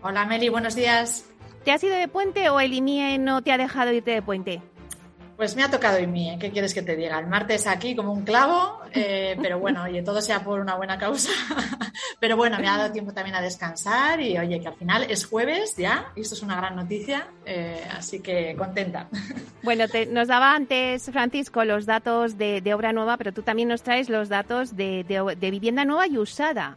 Hola, 0.00 0.24
Meli, 0.24 0.48
buenos 0.48 0.74
días. 0.74 1.26
¿Te 1.64 1.70
has 1.70 1.84
ido 1.84 1.94
de 1.94 2.08
puente 2.08 2.48
o 2.48 2.60
el 2.60 2.72
IMIE 2.72 3.18
no 3.18 3.42
te 3.42 3.52
ha 3.52 3.58
dejado 3.58 3.92
irte 3.92 4.12
de 4.12 4.22
puente? 4.22 4.62
Pues 5.36 5.56
me 5.56 5.62
ha 5.62 5.70
tocado 5.70 5.98
y 5.98 6.06
mí, 6.06 6.30
¿eh? 6.30 6.38
¿qué 6.38 6.50
quieres 6.50 6.74
que 6.74 6.82
te 6.82 6.96
diga? 6.96 7.18
El 7.18 7.26
martes 7.26 7.66
aquí 7.66 7.96
como 7.96 8.12
un 8.12 8.22
clavo, 8.22 8.80
eh, 8.92 9.36
pero 9.40 9.58
bueno, 9.58 9.84
oye, 9.84 10.02
todo 10.02 10.20
sea 10.20 10.44
por 10.44 10.60
una 10.60 10.74
buena 10.76 10.98
causa. 10.98 11.30
pero 12.20 12.36
bueno, 12.36 12.58
me 12.58 12.68
ha 12.68 12.76
dado 12.76 12.92
tiempo 12.92 13.12
también 13.12 13.36
a 13.36 13.40
descansar 13.40 14.20
y 14.20 14.38
oye, 14.38 14.60
que 14.60 14.68
al 14.68 14.74
final 14.74 15.06
es 15.08 15.26
jueves 15.26 15.74
ya, 15.76 16.12
y 16.14 16.20
esto 16.20 16.34
es 16.34 16.42
una 16.42 16.56
gran 16.56 16.76
noticia, 16.76 17.28
eh, 17.44 17.84
así 17.96 18.20
que 18.20 18.54
contenta. 18.56 19.08
Bueno, 19.62 19.84
nos 20.10 20.26
daba 20.26 20.56
antes 20.56 21.04
Francisco 21.12 21.64
los 21.64 21.86
datos 21.86 22.36
de, 22.36 22.74
obra 22.74 22.92
nueva, 22.92 23.16
pero 23.16 23.32
tú 23.32 23.42
también 23.42 23.68
nos 23.68 23.84
traes 23.84 24.08
los 24.08 24.28
datos 24.28 24.76
de, 24.76 25.04
de 25.04 25.50
vivienda 25.52 25.84
nueva 25.84 26.08
y 26.08 26.18
usada. 26.18 26.76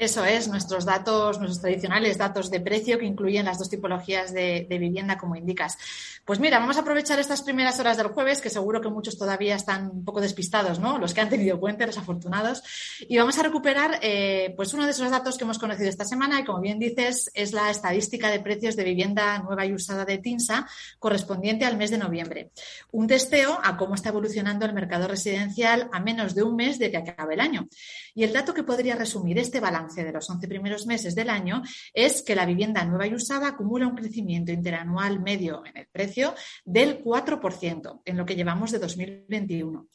Eso 0.00 0.24
es, 0.24 0.48
nuestros 0.48 0.86
datos, 0.86 1.38
nuestros 1.38 1.60
tradicionales 1.60 2.16
datos 2.16 2.50
de 2.50 2.58
precio 2.60 2.98
que 2.98 3.04
incluyen 3.04 3.44
las 3.44 3.58
dos 3.58 3.68
tipologías 3.68 4.32
de, 4.32 4.66
vivienda, 4.70 5.18
como 5.18 5.36
indicas. 5.36 5.76
Pues 6.24 6.40
mira, 6.40 6.58
vamos 6.58 6.78
a 6.78 6.80
aprovechar 6.80 7.18
estas 7.20 7.42
primeras 7.42 7.78
horas 7.80 7.98
del 7.98 8.06
jueves, 8.06 8.40
que 8.40 8.48
seguro 8.48 8.80
que 8.80 8.88
muchos 8.88 9.18
todavía 9.18 9.56
están 9.56 9.90
un 9.90 10.02
poco 10.02 10.22
despistados, 10.22 10.78
¿no? 10.78 10.96
Los 10.96 11.12
que 11.12 11.20
han 11.20 11.28
tenido 11.28 11.60
puente, 11.60 11.84
los 11.84 11.98
afortunados. 11.98 12.62
Y 13.10 13.18
vamos 13.18 13.38
a 13.38 13.42
recuperar, 13.42 13.98
eh, 14.00 14.54
pues 14.56 14.72
uno 14.72 14.86
de 14.86 14.92
esos 14.92 15.10
datos 15.10 15.36
que 15.36 15.44
hemos 15.44 15.58
conocido 15.58 15.90
esta 15.90 16.06
semana, 16.06 16.40
y 16.40 16.44
como 16.44 16.62
bien 16.62 16.78
dices, 16.78 17.30
es 17.34 17.52
la 17.52 17.68
estadística 17.68 18.30
de 18.30 18.40
precios 18.40 18.76
de 18.76 18.84
vivienda 18.84 19.38
nueva 19.40 19.66
y 19.66 19.74
usada 19.74 20.06
de 20.06 20.16
TINSA, 20.16 20.66
correspondiente 20.98 21.66
al 21.66 21.76
mes 21.76 21.90
de 21.90 21.98
noviembre. 21.98 22.52
Un 22.90 23.06
testeo 23.06 23.58
a 23.62 23.76
cómo 23.76 23.96
está 23.96 24.08
evolucionando 24.08 24.64
el 24.64 24.72
mercado 24.72 25.08
residencial 25.08 25.90
a 25.92 26.00
menos 26.00 26.34
de 26.34 26.42
un 26.42 26.56
mes 26.56 26.78
de 26.78 26.90
que 26.90 26.96
acabe 26.96 27.34
el 27.34 27.40
año. 27.40 27.68
Y 28.14 28.24
el 28.24 28.32
dato 28.32 28.54
que 28.54 28.62
podría 28.62 28.96
resumir 28.96 29.38
este 29.38 29.60
balance 29.60 29.89
de 29.96 30.12
los 30.12 30.28
11 30.28 30.48
primeros 30.48 30.86
meses 30.86 31.14
del 31.14 31.30
año 31.30 31.62
es 31.92 32.22
que 32.22 32.34
la 32.34 32.46
vivienda 32.46 32.84
nueva 32.84 33.06
y 33.06 33.14
usada 33.14 33.48
acumula 33.48 33.86
un 33.86 33.96
crecimiento 33.96 34.52
interanual 34.52 35.20
medio 35.20 35.64
en 35.66 35.76
el 35.76 35.86
precio 35.88 36.34
del 36.64 37.02
4% 37.02 38.02
en 38.04 38.16
lo 38.16 38.24
que 38.24 38.36
llevamos 38.36 38.70
de 38.70 38.78
2021. 38.78 39.88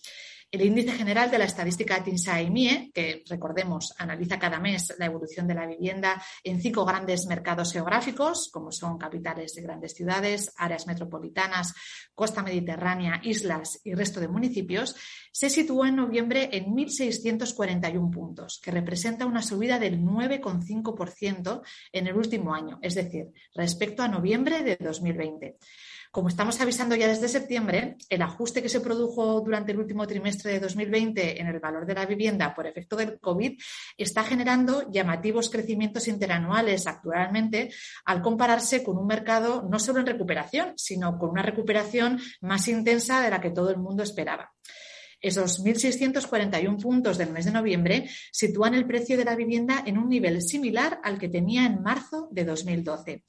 El 0.55 0.61
índice 0.61 0.93
general 0.93 1.29
de 1.29 1.37
la 1.37 1.43
estadística 1.43 2.01
TINSA-IMIE, 2.01 2.91
que 2.93 3.23
recordemos 3.27 3.93
analiza 3.97 4.39
cada 4.39 4.57
mes 4.57 4.95
la 4.97 5.07
evolución 5.07 5.45
de 5.49 5.53
la 5.53 5.67
vivienda 5.67 6.23
en 6.45 6.61
cinco 6.61 6.85
grandes 6.85 7.25
mercados 7.25 7.73
geográficos, 7.73 8.49
como 8.53 8.71
son 8.71 8.97
capitales 8.97 9.53
de 9.53 9.63
grandes 9.63 9.93
ciudades, 9.93 10.53
áreas 10.55 10.87
metropolitanas, 10.87 11.73
costa 12.13 12.41
mediterránea, 12.41 13.19
islas 13.21 13.81
y 13.83 13.95
resto 13.95 14.21
de 14.21 14.29
municipios, 14.29 14.95
se 15.29 15.49
situó 15.49 15.85
en 15.85 15.97
noviembre 15.97 16.47
en 16.53 16.67
1.641 16.67 18.09
puntos, 18.09 18.61
que 18.63 18.71
representa 18.71 19.25
una 19.25 19.41
subida 19.41 19.77
del 19.77 19.99
9,5% 19.99 21.63
en 21.91 22.07
el 22.07 22.15
último 22.15 22.53
año, 22.53 22.79
es 22.81 22.95
decir, 22.95 23.33
respecto 23.53 24.03
a 24.03 24.07
noviembre 24.07 24.63
de 24.63 24.77
2020. 24.77 25.57
Como 26.15 26.29
estamos 26.29 26.61
avisando 26.61 26.95
ya 26.95 27.09
desde 27.09 27.27
septiembre, 27.27 27.97
el 28.09 28.21
ajuste 28.21 28.61
que 28.61 28.69
se 28.69 28.79
produjo 28.79 29.41
durante 29.41 29.73
el 29.73 29.79
último 29.79 30.07
trimestre 30.07 30.53
de 30.53 30.61
2020 30.61 31.41
en 31.41 31.47
el 31.47 31.59
valor 31.59 31.85
de 31.85 31.93
la 31.93 32.05
vivienda 32.05 32.55
por 32.55 32.65
efecto 32.65 32.95
del 32.95 33.19
COVID 33.19 33.59
está 33.97 34.23
generando 34.23 34.89
llamativos 34.89 35.49
crecimientos 35.49 36.07
interanuales 36.07 36.87
actualmente 36.87 37.69
al 38.05 38.21
compararse 38.21 38.81
con 38.81 38.97
un 38.97 39.07
mercado 39.07 39.67
no 39.69 39.77
solo 39.77 39.99
en 39.99 40.05
recuperación, 40.05 40.71
sino 40.77 41.19
con 41.19 41.31
una 41.31 41.41
recuperación 41.41 42.21
más 42.39 42.69
intensa 42.69 43.19
de 43.19 43.31
la 43.31 43.41
que 43.41 43.51
todo 43.51 43.69
el 43.69 43.77
mundo 43.77 44.01
esperaba. 44.01 44.53
Esos 45.19 45.61
1.641 45.65 46.81
puntos 46.81 47.17
del 47.17 47.31
mes 47.31 47.43
de 47.43 47.51
noviembre 47.51 48.09
sitúan 48.31 48.73
el 48.73 48.87
precio 48.87 49.17
de 49.17 49.25
la 49.25 49.35
vivienda 49.35 49.83
en 49.85 49.97
un 49.97 50.07
nivel 50.07 50.41
similar 50.41 50.97
al 51.03 51.19
que 51.19 51.27
tenía 51.27 51.65
en 51.65 51.81
marzo 51.81 52.29
de 52.31 52.45
2012 52.45 53.23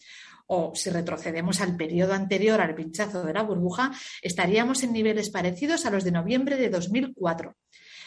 o 0.47 0.73
si 0.75 0.91
retrocedemos 0.91 1.61
al 1.61 1.77
periodo 1.77 2.15
anterior 2.15 2.61
al 2.61 2.75
pinchazo 2.75 3.25
de 3.25 3.33
la 3.33 3.43
burbuja, 3.43 3.93
estaríamos 4.23 4.83
en 4.83 4.93
niveles 4.93 5.31
parecidos 5.31 5.87
a 5.87 5.91
los 5.91 6.05
de 6.05 6.13
noviembre 6.13 6.57
de 6.57 6.71
2004. 6.71 7.57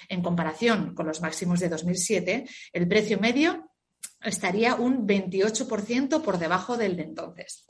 En 0.10 0.22
comparación 0.22 0.96
con 0.96 1.06
los 1.06 1.22
máximos 1.22 1.60
de 1.60 1.70
2007, 1.70 2.46
el 2.74 2.88
precio 2.88 3.20
medio 3.20 3.72
estaría 4.22 4.76
un 4.76 5.08
28% 5.08 6.22
por 6.22 6.38
debajo 6.40 6.78
del 6.78 6.98
de 6.98 7.04
entonces. 7.04 7.66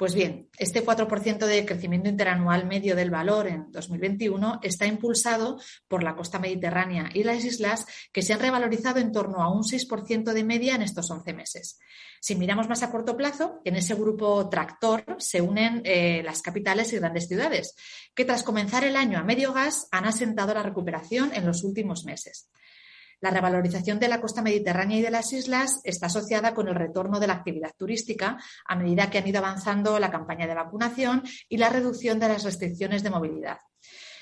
Pues 0.00 0.14
bien, 0.14 0.48
este 0.56 0.82
4% 0.82 1.44
de 1.44 1.66
crecimiento 1.66 2.08
interanual 2.08 2.66
medio 2.66 2.96
del 2.96 3.10
valor 3.10 3.46
en 3.48 3.70
2021 3.70 4.60
está 4.62 4.86
impulsado 4.86 5.60
por 5.88 6.02
la 6.02 6.16
costa 6.16 6.38
mediterránea 6.38 7.10
y 7.12 7.22
las 7.22 7.44
islas 7.44 7.84
que 8.10 8.22
se 8.22 8.32
han 8.32 8.40
revalorizado 8.40 8.98
en 8.98 9.12
torno 9.12 9.42
a 9.42 9.52
un 9.52 9.62
6% 9.62 10.32
de 10.32 10.42
media 10.42 10.74
en 10.74 10.80
estos 10.80 11.10
11 11.10 11.34
meses. 11.34 11.78
Si 12.18 12.34
miramos 12.34 12.66
más 12.66 12.82
a 12.82 12.90
corto 12.90 13.14
plazo, 13.14 13.60
en 13.66 13.76
ese 13.76 13.94
grupo 13.94 14.48
tractor 14.48 15.04
se 15.18 15.42
unen 15.42 15.82
eh, 15.84 16.22
las 16.24 16.40
capitales 16.40 16.90
y 16.94 16.96
grandes 16.96 17.28
ciudades, 17.28 17.74
que 18.14 18.24
tras 18.24 18.42
comenzar 18.42 18.84
el 18.84 18.96
año 18.96 19.18
a 19.18 19.22
medio 19.22 19.52
gas 19.52 19.86
han 19.90 20.06
asentado 20.06 20.54
la 20.54 20.62
recuperación 20.62 21.30
en 21.34 21.44
los 21.44 21.62
últimos 21.62 22.06
meses. 22.06 22.48
La 23.20 23.30
revalorización 23.30 23.98
de 23.98 24.08
la 24.08 24.20
costa 24.20 24.40
mediterránea 24.40 24.98
y 24.98 25.02
de 25.02 25.10
las 25.10 25.32
islas 25.32 25.80
está 25.84 26.06
asociada 26.06 26.54
con 26.54 26.68
el 26.68 26.74
retorno 26.74 27.20
de 27.20 27.26
la 27.26 27.34
actividad 27.34 27.72
turística 27.76 28.38
a 28.66 28.76
medida 28.76 29.10
que 29.10 29.18
han 29.18 29.28
ido 29.28 29.38
avanzando 29.38 29.98
la 29.98 30.10
campaña 30.10 30.46
de 30.46 30.54
vacunación 30.54 31.22
y 31.48 31.58
la 31.58 31.68
reducción 31.68 32.18
de 32.18 32.28
las 32.28 32.44
restricciones 32.44 33.02
de 33.02 33.10
movilidad. 33.10 33.58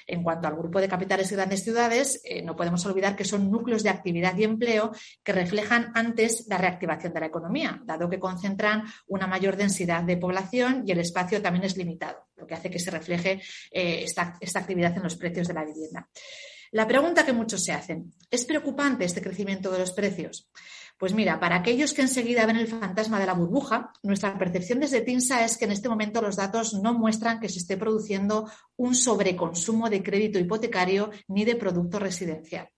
En 0.08 0.22
cuanto 0.22 0.48
al 0.48 0.56
grupo 0.56 0.80
de 0.80 0.88
capitales 0.88 1.30
y 1.30 1.34
grandes 1.34 1.62
ciudades, 1.62 2.22
eh, 2.24 2.42
no 2.42 2.56
podemos 2.56 2.84
olvidar 2.86 3.14
que 3.14 3.26
son 3.26 3.50
núcleos 3.50 3.82
de 3.82 3.90
actividad 3.90 4.36
y 4.38 4.44
empleo 4.44 4.90
que 5.22 5.32
reflejan 5.32 5.92
antes 5.94 6.46
la 6.48 6.56
reactivación 6.56 7.12
de 7.12 7.20
la 7.20 7.26
economía, 7.26 7.80
dado 7.84 8.08
que 8.08 8.18
concentran 8.18 8.84
una 9.06 9.26
mayor 9.26 9.56
densidad 9.56 10.02
de 10.02 10.16
población 10.16 10.82
y 10.86 10.92
el 10.92 11.00
espacio 11.00 11.42
también 11.42 11.64
es 11.64 11.76
limitado, 11.76 12.26
lo 12.36 12.46
que 12.46 12.54
hace 12.54 12.70
que 12.70 12.78
se 12.78 12.90
refleje 12.90 13.42
eh, 13.70 14.02
esta 14.04 14.58
actividad 14.58 14.96
en 14.96 15.02
los 15.02 15.16
precios 15.16 15.46
de 15.46 15.54
la 15.54 15.64
vivienda. 15.64 16.08
La 16.70 16.86
pregunta 16.86 17.24
que 17.24 17.32
muchos 17.32 17.64
se 17.64 17.72
hacen, 17.72 18.12
¿es 18.30 18.44
preocupante 18.44 19.04
este 19.04 19.22
crecimiento 19.22 19.70
de 19.70 19.78
los 19.78 19.92
precios? 19.92 20.50
Pues 20.98 21.14
mira, 21.14 21.38
para 21.38 21.56
aquellos 21.56 21.92
que 21.92 22.02
enseguida 22.02 22.44
ven 22.44 22.56
el 22.56 22.66
fantasma 22.66 23.20
de 23.20 23.26
la 23.26 23.32
burbuja, 23.32 23.92
nuestra 24.02 24.36
percepción 24.36 24.80
desde 24.80 25.00
TINSA 25.00 25.44
es 25.44 25.56
que 25.56 25.64
en 25.64 25.72
este 25.72 25.88
momento 25.88 26.20
los 26.20 26.36
datos 26.36 26.74
no 26.74 26.92
muestran 26.92 27.38
que 27.38 27.48
se 27.48 27.60
esté 27.60 27.76
produciendo 27.76 28.50
un 28.76 28.96
sobreconsumo 28.96 29.88
de 29.88 30.02
crédito 30.02 30.38
hipotecario 30.40 31.10
ni 31.28 31.44
de 31.44 31.54
producto 31.54 32.00
residencial. 32.00 32.68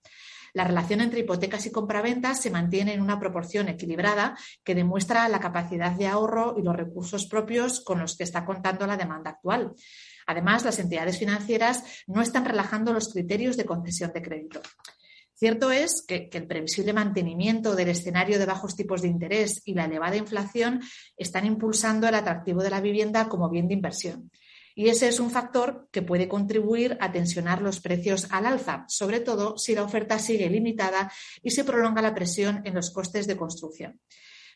La 0.53 0.65
relación 0.65 1.01
entre 1.01 1.21
hipotecas 1.21 1.65
y 1.65 1.71
compraventas 1.71 2.41
se 2.41 2.51
mantiene 2.51 2.93
en 2.93 3.01
una 3.01 3.19
proporción 3.19 3.69
equilibrada 3.69 4.37
que 4.63 4.75
demuestra 4.75 5.27
la 5.29 5.39
capacidad 5.39 5.91
de 5.91 6.07
ahorro 6.07 6.55
y 6.57 6.63
los 6.63 6.75
recursos 6.75 7.25
propios 7.27 7.81
con 7.81 7.99
los 7.99 8.17
que 8.17 8.23
está 8.23 8.45
contando 8.45 8.85
la 8.85 8.97
demanda 8.97 9.31
actual. 9.31 9.73
Además, 10.27 10.63
las 10.63 10.79
entidades 10.79 11.17
financieras 11.17 11.83
no 12.07 12.21
están 12.21 12.45
relajando 12.45 12.93
los 12.93 13.11
criterios 13.11 13.57
de 13.57 13.65
concesión 13.65 14.11
de 14.13 14.21
crédito. 14.21 14.61
Cierto 15.41 15.71
es 15.71 16.03
que, 16.07 16.29
el 16.31 16.45
previsible 16.45 16.93
mantenimiento 16.93 17.75
del 17.75 17.89
escenario 17.89 18.37
de 18.37 18.45
bajos 18.45 18.75
tipos 18.75 19.01
de 19.01 19.07
interés 19.07 19.63
y 19.65 19.73
la 19.73 19.85
elevada 19.85 20.15
inflación 20.15 20.81
están 21.17 21.47
impulsando 21.47 22.07
el 22.07 22.13
atractivo 22.13 22.61
de 22.61 22.69
la 22.69 22.79
vivienda 22.79 23.27
como 23.27 23.49
bien 23.49 23.67
de 23.67 23.73
inversión. 23.73 24.29
Y 24.75 24.89
ese 24.89 25.07
es 25.07 25.19
un 25.19 25.31
factor 25.31 25.87
que 25.91 26.01
puede 26.01 26.27
contribuir 26.27 26.97
a 26.99 27.11
tensionar 27.11 27.61
los 27.61 27.79
precios 27.79 28.27
al 28.31 28.45
alza, 28.45 28.85
sobre 28.87 29.19
todo 29.19 29.57
si 29.57 29.75
la 29.75 29.83
oferta 29.83 30.19
sigue 30.19 30.49
limitada 30.49 31.11
y 31.41 31.51
se 31.51 31.63
prolonga 31.63 32.01
la 32.01 32.13
presión 32.13 32.61
en 32.65 32.75
los 32.75 32.91
costes 32.91 33.27
de 33.27 33.37
construcción. 33.37 33.99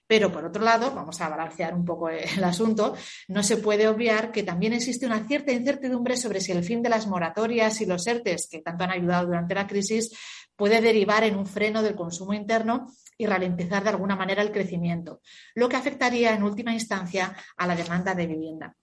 Pero, 0.07 0.31
por 0.31 0.45
otro 0.45 0.63
lado, 0.63 0.91
vamos 0.93 1.19
a 1.21 1.29
balancear 1.29 1.73
un 1.73 1.83
poco 1.83 2.09
el 2.09 2.43
asunto, 2.43 2.95
no 3.27 3.43
se 3.43 3.57
puede 3.57 3.87
obviar 3.87 4.31
que 4.31 4.43
también 4.43 4.73
existe 4.73 5.05
una 5.05 5.27
cierta 5.27 5.51
incertidumbre 5.51 6.15
sobre 6.15 6.41
si 6.41 6.51
el 6.51 6.63
fin 6.63 6.83
de 6.83 6.89
las 6.89 7.07
moratorias 7.07 7.81
y 7.81 7.85
los 7.85 8.05
ERTES, 8.05 8.47
que 8.51 8.61
tanto 8.61 8.83
han 8.83 8.91
ayudado 8.91 9.27
durante 9.27 9.55
la 9.55 9.67
crisis, 9.67 10.11
puede 10.55 10.79
derivar 10.79 11.23
en 11.23 11.35
un 11.35 11.47
freno 11.47 11.81
del 11.81 11.95
consumo 11.95 12.33
interno 12.33 12.87
y 13.17 13.25
ralentizar 13.25 13.83
de 13.83 13.89
alguna 13.89 14.15
manera 14.15 14.41
el 14.41 14.51
crecimiento, 14.51 15.21
lo 15.55 15.69
que 15.69 15.75
afectaría 15.75 16.35
en 16.35 16.43
última 16.43 16.73
instancia 16.73 17.35
a 17.57 17.67
la 17.67 17.75
demanda 17.75 18.13
de 18.13 18.27
vivienda. 18.27 18.75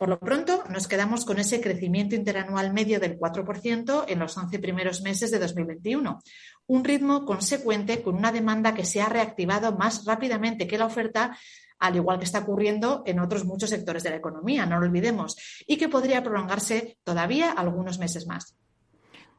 Por 0.00 0.08
lo 0.08 0.18
pronto, 0.18 0.64
nos 0.70 0.88
quedamos 0.88 1.26
con 1.26 1.38
ese 1.38 1.60
crecimiento 1.60 2.14
interanual 2.14 2.72
medio 2.72 2.98
del 3.00 3.18
4% 3.18 4.06
en 4.08 4.18
los 4.18 4.34
11 4.34 4.58
primeros 4.58 5.02
meses 5.02 5.30
de 5.30 5.38
2021, 5.38 6.22
un 6.68 6.84
ritmo 6.84 7.26
consecuente 7.26 8.00
con 8.00 8.14
una 8.14 8.32
demanda 8.32 8.72
que 8.72 8.86
se 8.86 9.02
ha 9.02 9.10
reactivado 9.10 9.76
más 9.76 10.06
rápidamente 10.06 10.66
que 10.66 10.78
la 10.78 10.86
oferta 10.86 11.36
al 11.78 11.96
igual 11.96 12.18
que 12.18 12.24
está 12.24 12.38
ocurriendo 12.38 13.02
en 13.04 13.20
otros 13.20 13.44
muchos 13.44 13.68
sectores 13.68 14.02
de 14.02 14.08
la 14.08 14.16
economía, 14.16 14.64
no 14.64 14.80
lo 14.80 14.86
olvidemos, 14.86 15.36
y 15.66 15.76
que 15.76 15.90
podría 15.90 16.22
prolongarse 16.22 16.96
todavía 17.04 17.52
algunos 17.52 17.98
meses 17.98 18.26
más. 18.26 18.56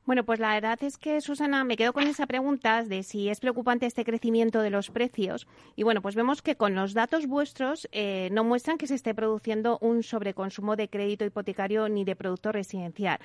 Bueno, 0.04 0.24
pues 0.26 0.40
la 0.40 0.56
verdad 0.56 0.84
es 0.84 0.98
que, 0.98 1.22
Susana, 1.22 1.64
me 1.64 1.78
quedo 1.78 1.94
con 1.94 2.08
esa 2.08 2.26
pregunta 2.26 2.84
de 2.84 3.04
si 3.04 3.30
es 3.30 3.40
preocupante 3.40 3.86
este 3.86 4.04
crecimiento 4.04 4.62
de 4.62 4.72
los 4.72 4.90
precios. 4.90 5.48
Y 5.76 5.84
bueno, 5.84 6.02
pues 6.02 6.16
vemos 6.16 6.42
que 6.42 6.56
con 6.56 6.74
los 6.74 6.94
datos 6.94 7.28
vuestros 7.28 7.88
eh, 7.92 8.30
no 8.32 8.44
muestran 8.44 8.80
que 8.80 8.88
se 8.88 8.96
esté 8.96 9.14
produciendo 9.14 9.78
un 9.80 10.02
sobreconsumo 10.02 10.76
de 10.76 10.90
crédito 10.90 11.24
hipotecario 11.24 11.88
ni 11.88 12.04
de 12.04 12.16
producto 12.16 12.52
residencial. 12.52 13.20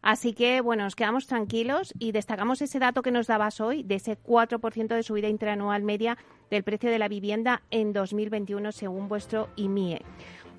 Así 0.00 0.32
que, 0.32 0.62
bueno, 0.62 0.84
nos 0.84 0.96
quedamos 0.96 1.26
tranquilos 1.26 1.92
y 1.98 2.12
destacamos 2.12 2.62
ese 2.62 2.78
dato 2.78 3.02
que 3.02 3.10
nos 3.10 3.26
dabas 3.26 3.60
hoy 3.60 3.82
de 3.82 3.96
ese 3.96 4.18
4% 4.18 4.88
de 4.88 5.02
subida 5.02 5.28
interanual 5.28 5.82
media 5.82 6.16
del 6.50 6.64
precio 6.64 6.90
de 6.90 6.98
la 6.98 7.08
vivienda 7.08 7.62
en 7.70 7.92
2021 7.92 8.72
según 8.72 9.06
vuestro 9.08 9.50
IMIE. 9.56 10.02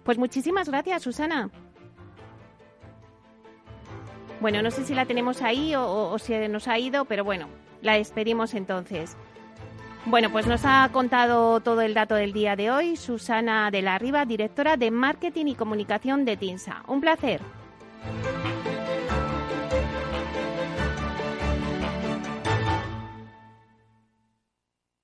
Pues 0.04 0.20
muchísimas 0.20 0.70
gracias, 0.70 1.02
Susana. 1.02 1.50
Bueno, 4.44 4.62
no 4.62 4.72
sé 4.72 4.84
si 4.84 4.94
la 4.94 5.06
tenemos 5.06 5.42
ahí 5.42 5.74
o, 5.74 6.20
si 6.20 6.34
nos 6.50 6.68
ha 6.68 6.78
ido, 6.78 7.06
pero 7.06 7.24
bueno, 7.24 7.48
la 7.82 7.94
despedimos 7.94 8.54
entonces. 8.56 9.16
Bueno, 10.06 10.34
pues 10.34 10.48
nos 10.48 10.66
ha 10.66 10.90
contado 10.92 11.62
todo 11.62 11.80
el 11.80 11.94
dato 11.94 12.16
del 12.16 12.34
día 12.34 12.58
de 12.58 12.70
hoy 12.70 12.98
Susana 12.98 13.72
de 13.72 13.82
la 13.82 13.98
Riva, 14.00 14.26
directora 14.26 14.76
de 14.76 14.92
Marketing 14.92 15.46
y 15.46 15.56
Comunicación 15.56 16.26
de 16.26 16.36
TINSA. 16.36 16.84
Un 16.90 17.00
placer. 17.00 17.40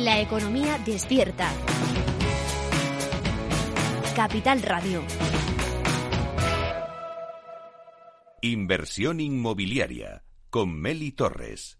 La 0.00 0.18
economía 0.18 0.78
despierta. 0.78 1.52
Capital 4.16 4.62
Radio. 4.62 5.02
Inversión 8.40 9.20
inmobiliaria 9.20 10.24
con 10.48 10.72
Meli 10.72 11.12
Torres. 11.12 11.78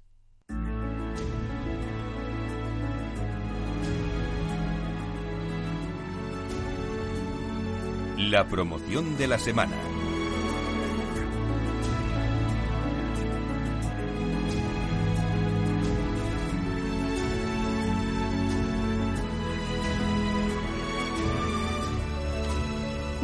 La 8.19 8.47
promoción 8.51 9.17
de 9.17 9.29
la 9.29 9.39
semana. 9.39 9.79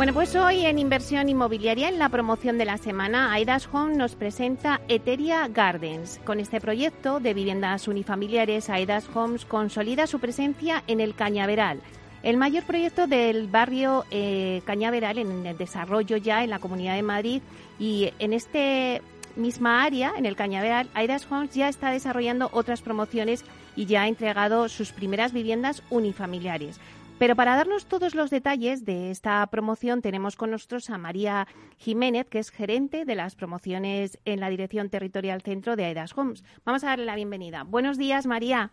Bueno, 0.06 0.20
pues 0.20 0.36
hoy 0.36 0.64
en 0.64 0.78
Inversión 0.78 1.28
Inmobiliaria, 1.28 1.88
en 1.88 1.98
la 1.98 2.08
promoción 2.08 2.58
de 2.58 2.64
la 2.64 2.78
semana, 2.78 3.32
Aidas 3.32 3.68
Home 3.72 3.96
nos 3.96 4.14
presenta 4.14 4.80
Eteria 4.86 5.48
Gardens. 5.48 6.20
Con 6.24 6.38
este 6.38 6.60
proyecto 6.60 7.18
de 7.18 7.34
viviendas 7.34 7.88
unifamiliares, 7.88 8.70
Aidas 8.70 9.08
Homes 9.12 9.44
consolida 9.44 10.06
su 10.06 10.20
presencia 10.20 10.84
en 10.86 11.00
el 11.00 11.16
Cañaveral, 11.16 11.80
el 12.22 12.36
mayor 12.36 12.62
proyecto 12.62 13.08
del 13.08 13.48
barrio 13.48 14.04
eh, 14.12 14.62
Cañaveral 14.64 15.18
en 15.18 15.44
el 15.44 15.58
desarrollo 15.58 16.18
ya 16.18 16.44
en 16.44 16.50
la 16.50 16.60
Comunidad 16.60 16.94
de 16.94 17.02
Madrid 17.02 17.42
y 17.80 18.12
en 18.20 18.32
este 18.32 19.02
misma 19.34 19.82
área, 19.82 20.12
en 20.16 20.24
el 20.24 20.36
Cañaveral, 20.36 20.88
Aidas 20.94 21.26
Homes 21.28 21.52
ya 21.52 21.68
está 21.68 21.90
desarrollando 21.90 22.48
otras 22.52 22.80
promociones 22.80 23.44
y 23.74 23.86
ya 23.86 24.02
ha 24.02 24.08
entregado 24.08 24.68
sus 24.68 24.92
primeras 24.92 25.32
viviendas 25.32 25.82
unifamiliares. 25.90 26.78
Pero 27.18 27.35
para 27.35 27.57
darnos 27.57 27.87
todos 27.87 28.14
los 28.14 28.29
detalles 28.29 28.85
de 28.85 29.11
esta 29.11 29.46
promoción 29.46 30.02
tenemos 30.02 30.37
con 30.37 30.50
nosotros 30.50 30.90
a 30.90 30.98
María 30.98 31.48
Jiménez, 31.79 32.26
que 32.29 32.38
es 32.38 32.50
gerente 32.50 33.07
de 33.07 33.14
las 33.14 33.35
promociones 33.35 34.18
en 34.26 34.38
la 34.38 34.50
Dirección 34.50 34.90
Territorial 34.90 35.40
Centro 35.40 35.76
de 35.76 35.87
Aidas 35.87 36.16
Homes. 36.16 36.44
Vamos 36.66 36.85
a 36.85 36.88
darle 36.88 37.07
la 37.07 37.16
bienvenida. 37.16 37.62
Buenos 37.64 37.96
días, 37.96 38.26
María. 38.26 38.70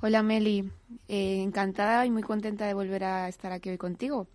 Hola, 0.00 0.22
Meli. 0.22 0.70
Eh, 1.08 1.42
encantada 1.42 2.06
y 2.06 2.10
muy 2.12 2.22
contenta 2.22 2.66
de 2.66 2.74
volver 2.74 3.02
a 3.02 3.28
estar 3.28 3.50
aquí 3.50 3.68
hoy 3.70 3.78
contigo. 3.78 4.28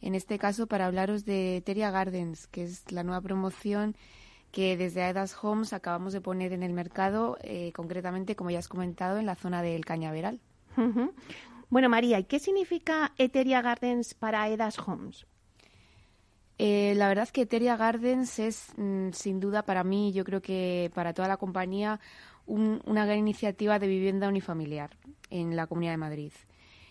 En 0.00 0.16
este 0.16 0.36
caso, 0.40 0.66
para 0.66 0.86
hablaros 0.86 1.24
de 1.24 1.62
Teria 1.64 1.92
Gardens, 1.92 2.48
que 2.48 2.64
es 2.64 2.90
la 2.90 3.04
nueva 3.04 3.20
promoción 3.20 3.94
que 4.50 4.76
desde 4.76 5.04
Aidas 5.04 5.36
Homes 5.42 5.72
acabamos 5.72 6.12
de 6.12 6.20
poner 6.20 6.52
en 6.52 6.64
el 6.64 6.72
mercado, 6.72 7.38
eh, 7.42 7.70
concretamente, 7.72 8.34
como 8.34 8.50
ya 8.50 8.58
has 8.58 8.68
comentado, 8.68 9.18
en 9.18 9.26
la 9.26 9.36
zona 9.36 9.62
del 9.62 9.84
Cañaveral. 9.84 10.40
Bueno, 11.74 11.88
María, 11.88 12.20
¿y 12.20 12.24
qué 12.26 12.38
significa 12.38 13.14
Eteria 13.18 13.60
Gardens 13.60 14.14
para 14.14 14.48
Edas 14.48 14.78
Homes? 14.78 15.26
Eh, 16.56 16.94
la 16.94 17.08
verdad 17.08 17.24
es 17.24 17.32
que 17.32 17.40
Eteria 17.40 17.76
Gardens 17.76 18.38
es, 18.38 18.68
mm, 18.76 19.10
sin 19.10 19.40
duda, 19.40 19.64
para 19.64 19.82
mí, 19.82 20.12
yo 20.12 20.22
creo 20.22 20.40
que 20.40 20.92
para 20.94 21.12
toda 21.14 21.26
la 21.26 21.36
compañía, 21.36 21.98
una 22.46 23.06
gran 23.06 23.18
iniciativa 23.18 23.80
de 23.80 23.88
vivienda 23.88 24.28
unifamiliar 24.28 24.96
en 25.30 25.56
la 25.56 25.66
Comunidad 25.66 25.94
de 25.94 25.96
Madrid. 25.96 26.32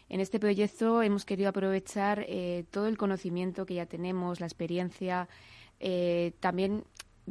En 0.09 0.19
este 0.19 0.37
proyecto 0.37 1.01
hemos 1.01 1.23
querido 1.23 1.47
aprovechar 1.47 2.25
eh, 2.27 2.65
todo 2.69 2.87
el 2.87 2.97
conocimiento 2.97 3.65
que 3.65 3.75
ya 3.75 3.85
tenemos, 3.85 4.41
la 4.41 4.47
experiencia, 4.47 5.29
eh, 5.79 6.33
también 6.41 6.83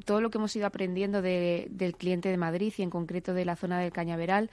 todo 0.07 0.23
lo 0.23 0.31
que 0.31 0.39
hemos 0.39 0.57
ido 0.57 0.67
aprendiendo 0.67 1.21
del 1.21 1.97
cliente 1.99 2.31
de 2.31 2.39
Madrid 2.39 2.73
y 2.79 2.83
en 2.83 2.89
concreto 2.89 3.35
de 3.35 3.45
la 3.45 3.57
zona 3.57 3.79
del 3.79 3.93
Cañaveral 3.93 4.51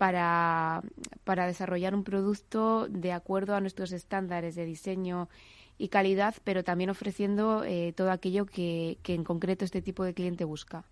para, 0.00 0.80
para 1.24 1.46
desarrollar 1.46 1.94
un 1.94 2.04
producto 2.04 2.88
de 2.88 3.12
acuerdo 3.12 3.54
a 3.54 3.60
nuestros 3.60 3.92
estándares 3.92 4.54
de 4.54 4.64
diseño 4.64 5.28
y 5.76 5.88
calidad, 5.88 6.36
pero 6.42 6.64
también 6.64 6.88
ofreciendo 6.88 7.64
eh, 7.64 7.92
todo 7.94 8.10
aquello 8.10 8.46
que, 8.46 8.96
que, 9.02 9.12
en 9.12 9.24
concreto 9.24 9.66
este 9.66 9.82
tipo 9.82 10.02
de 10.02 10.14
cliente 10.14 10.46
busca. 10.46 10.84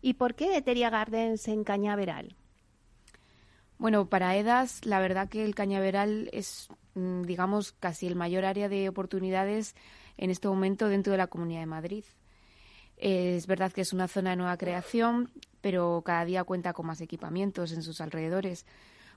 ¿Y 0.00 0.14
por 0.14 0.36
qué 0.36 0.56
Eteria 0.56 0.90
Gardens 0.90 1.48
en 1.48 1.64
Cañaveral? 1.64 2.36
Bueno, 3.78 4.08
para 4.08 4.36
EDAS, 4.36 4.86
la 4.86 5.00
verdad 5.00 5.28
que 5.28 5.44
el 5.44 5.56
Cañaveral 5.56 6.30
es, 6.32 6.68
mm, 6.94 7.22
digamos, 7.22 7.72
casi 7.72 8.06
el 8.06 8.14
mayor 8.14 8.44
área 8.44 8.68
de 8.68 8.88
oportunidades 8.88 9.74
en 10.16 10.30
este 10.30 10.46
momento 10.46 10.86
dentro 10.86 11.10
de 11.10 11.18
la 11.18 11.26
Comunidad 11.26 11.60
de 11.60 11.66
Madrid. 11.66 12.04
Es 12.96 13.48
verdad 13.48 13.72
que 13.72 13.80
es 13.80 13.92
una 13.92 14.06
zona 14.06 14.30
de 14.30 14.36
nueva 14.36 14.56
creación, 14.56 15.32
pero 15.68 16.00
cada 16.02 16.24
día 16.24 16.44
cuenta 16.44 16.72
con 16.72 16.86
más 16.86 17.02
equipamientos 17.02 17.72
en 17.72 17.82
sus 17.82 18.00
alrededores. 18.00 18.64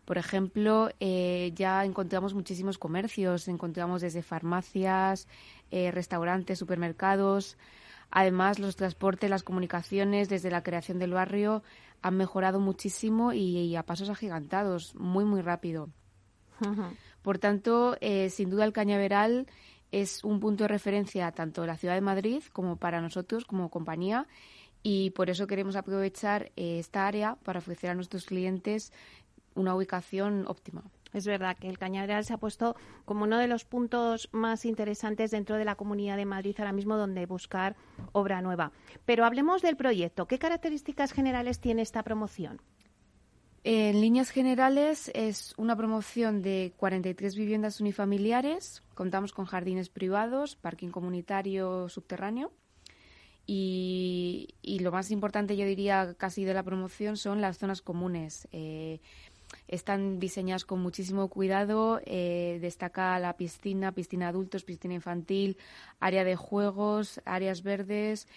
Por 0.03 0.17
ejemplo, 0.17 0.89
eh, 0.99 1.53
ya 1.55 1.85
encontramos 1.85 2.33
muchísimos 2.33 2.77
comercios, 2.77 3.47
encontramos 3.47 4.01
desde 4.01 4.21
farmacias, 4.21 5.29
eh, 5.71 5.91
restaurantes, 5.91 6.59
supermercados. 6.59 7.57
Además, 8.09 8.59
los 8.59 8.75
transportes, 8.75 9.29
las 9.29 9.43
comunicaciones 9.43 10.27
desde 10.27 10.51
la 10.51 10.61
creación 10.61 10.99
del 10.99 11.13
barrio 11.13 11.63
han 12.01 12.17
mejorado 12.17 12.59
muchísimo 12.59 13.31
y, 13.31 13.73
a 13.77 13.83
pasos 13.83 14.09
agigantados, 14.09 14.93
muy, 14.95 15.23
muy 15.23 15.41
rápido. 15.41 15.87
Por 17.21 17.39
tanto, 17.39 17.95
eh, 18.01 18.29
sin 18.29 18.49
duda 18.49 18.65
el 18.65 18.73
cañaveral 18.73 19.47
es 19.93 20.25
un 20.25 20.41
punto 20.41 20.65
de 20.65 20.67
referencia 20.67 21.31
tanto 21.31 21.61
de 21.61 21.67
la 21.67 21.77
ciudad 21.77 21.95
de 21.95 22.01
Madrid 22.01 22.43
como 22.51 22.75
para 22.75 22.99
nosotros 22.99 23.45
como 23.45 23.69
compañía 23.69 24.27
y 24.83 25.11
por 25.11 25.29
eso 25.29 25.47
queremos 25.47 25.75
aprovechar 25.75 26.51
esta 26.55 27.07
área 27.07 27.35
para 27.43 27.59
ofrecer 27.59 27.89
a 27.89 27.95
nuestros 27.95 28.25
clientes 28.25 28.91
una 29.55 29.75
ubicación 29.75 30.45
óptima. 30.47 30.83
Es 31.13 31.25
verdad 31.25 31.57
que 31.57 31.67
el 31.67 31.77
Cañaveral 31.77 32.23
se 32.23 32.33
ha 32.33 32.37
puesto 32.37 32.75
como 33.05 33.25
uno 33.25 33.37
de 33.37 33.47
los 33.47 33.65
puntos 33.65 34.29
más 34.31 34.65
interesantes 34.65 35.31
dentro 35.31 35.57
de 35.57 35.65
la 35.65 35.75
Comunidad 35.75 36.15
de 36.15 36.25
Madrid 36.25 36.55
ahora 36.57 36.71
mismo 36.71 36.95
donde 36.95 37.25
buscar 37.25 37.75
obra 38.13 38.41
nueva. 38.41 38.71
Pero 39.05 39.25
hablemos 39.25 39.61
del 39.61 39.75
proyecto. 39.75 40.25
¿Qué 40.25 40.39
características 40.39 41.11
generales 41.11 41.59
tiene 41.59 41.81
esta 41.81 42.03
promoción? 42.03 42.61
En 43.63 44.01
líneas 44.01 44.31
generales 44.31 45.11
es 45.13 45.53
una 45.57 45.75
promoción 45.75 46.41
de 46.41 46.73
43 46.77 47.35
viviendas 47.35 47.79
unifamiliares. 47.79 48.81
Contamos 48.95 49.33
con 49.33 49.45
jardines 49.45 49.89
privados, 49.89 50.55
parking 50.55 50.89
comunitario 50.89 51.87
subterráneo. 51.87 52.51
Y, 53.47 54.47
lo 54.81 54.91
más 54.91 55.11
importante, 55.11 55.57
yo 55.57 55.65
diría, 55.65 56.15
casi 56.17 56.45
de 56.45 56.53
la 56.53 56.63
promoción 56.63 57.17
son 57.17 57.41
las 57.41 57.57
zonas 57.57 57.81
comunes. 57.81 58.47
Eh, 58.51 58.99
están 59.67 60.19
diseñadas 60.19 60.65
con 60.65 60.81
muchísimo 60.81 61.27
cuidado. 61.27 62.01
Eh, 62.05 62.59
destaca 62.61 63.17
la 63.19 63.35
piscina, 63.37 63.91
piscina 63.91 64.29
adultos, 64.29 64.63
piscina 64.63 64.93
infantil, 64.93 65.57
área 65.99 66.23
de 66.23 66.35
juegos, 66.35 67.21
áreas 67.25 67.63
verdes, 67.63 68.27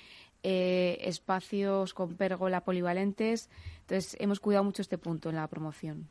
eh, 0.42 0.98
espacios 1.02 1.94
con 1.94 2.16
pérgola 2.16 2.64
polivalentes. 2.64 3.48
Entonces, 3.80 4.16
hemos 4.20 4.40
cuidado 4.40 4.64
mucho 4.64 4.82
este 4.82 4.98
punto 4.98 5.28
en 5.30 5.36
la 5.36 5.48
promoción. 5.48 6.08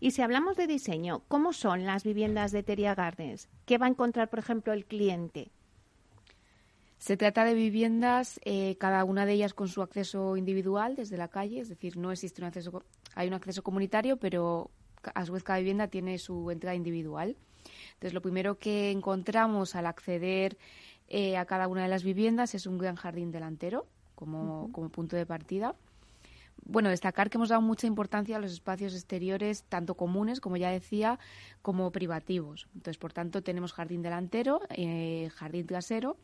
Y 0.00 0.12
si 0.12 0.22
hablamos 0.22 0.56
de 0.56 0.66
diseño, 0.66 1.22
¿cómo 1.28 1.52
son 1.52 1.84
las 1.84 2.04
viviendas 2.04 2.52
de 2.52 2.62
Teria 2.62 2.94
Gardens? 2.94 3.48
¿Qué 3.64 3.78
va 3.78 3.86
a 3.86 3.90
encontrar, 3.90 4.28
por 4.28 4.38
ejemplo, 4.38 4.72
el 4.72 4.84
cliente? 4.84 5.50
Se 6.98 7.16
trata 7.16 7.44
de 7.44 7.54
viviendas, 7.54 8.40
eh, 8.44 8.76
cada 8.78 9.04
una 9.04 9.26
de 9.26 9.34
ellas 9.34 9.54
con 9.54 9.68
su 9.68 9.82
acceso 9.82 10.36
individual 10.36 10.96
desde 10.96 11.16
la 11.16 11.28
calle, 11.28 11.60
es 11.60 11.68
decir, 11.68 11.96
no 11.96 12.10
existe 12.10 12.40
un 12.40 12.48
acceso, 12.48 12.82
hay 13.14 13.28
un 13.28 13.34
acceso 13.34 13.62
comunitario, 13.62 14.16
pero 14.16 14.70
a 15.14 15.26
su 15.26 15.32
vez 15.32 15.42
cada 15.42 15.58
vivienda 15.58 15.88
tiene 15.88 16.18
su 16.18 16.50
entrada 16.50 16.74
individual. 16.74 17.36
Entonces, 17.94 18.14
lo 18.14 18.22
primero 18.22 18.58
que 18.58 18.90
encontramos 18.90 19.74
al 19.74 19.86
acceder 19.86 20.56
eh, 21.08 21.36
a 21.36 21.44
cada 21.44 21.68
una 21.68 21.82
de 21.82 21.88
las 21.88 22.02
viviendas 22.02 22.54
es 22.54 22.66
un 22.66 22.78
gran 22.78 22.96
jardín 22.96 23.30
delantero 23.30 23.86
como, 24.14 24.70
como 24.72 24.88
punto 24.88 25.16
de 25.16 25.26
partida. 25.26 25.74
Bueno, 26.68 26.90
destacar 26.90 27.30
que 27.30 27.38
hemos 27.38 27.50
dado 27.50 27.62
mucha 27.62 27.86
importancia 27.86 28.36
a 28.36 28.40
los 28.40 28.50
espacios 28.50 28.92
exteriores, 28.92 29.62
tanto 29.68 29.94
comunes, 29.94 30.40
como 30.40 30.56
ya 30.56 30.68
decía, 30.68 31.20
como 31.62 31.92
privativos. 31.92 32.66
Entonces, 32.74 32.98
por 32.98 33.12
tanto, 33.12 33.40
tenemos 33.40 33.72
jardín 33.72 34.02
delantero, 34.02 34.60
eh, 34.70 35.30
jardín 35.36 35.68
trasero 35.68 36.16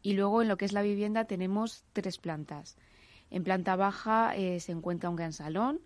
y 0.00 0.14
luego 0.14 0.40
en 0.40 0.48
lo 0.48 0.56
que 0.56 0.64
es 0.64 0.72
la 0.72 0.80
vivienda 0.80 1.26
tenemos 1.26 1.84
tres 1.92 2.16
plantas. 2.16 2.78
En 3.28 3.44
planta 3.44 3.76
baja 3.76 4.34
eh, 4.34 4.60
se 4.60 4.72
encuentra 4.72 5.10
un 5.10 5.16
gran 5.16 5.34
salón, 5.34 5.82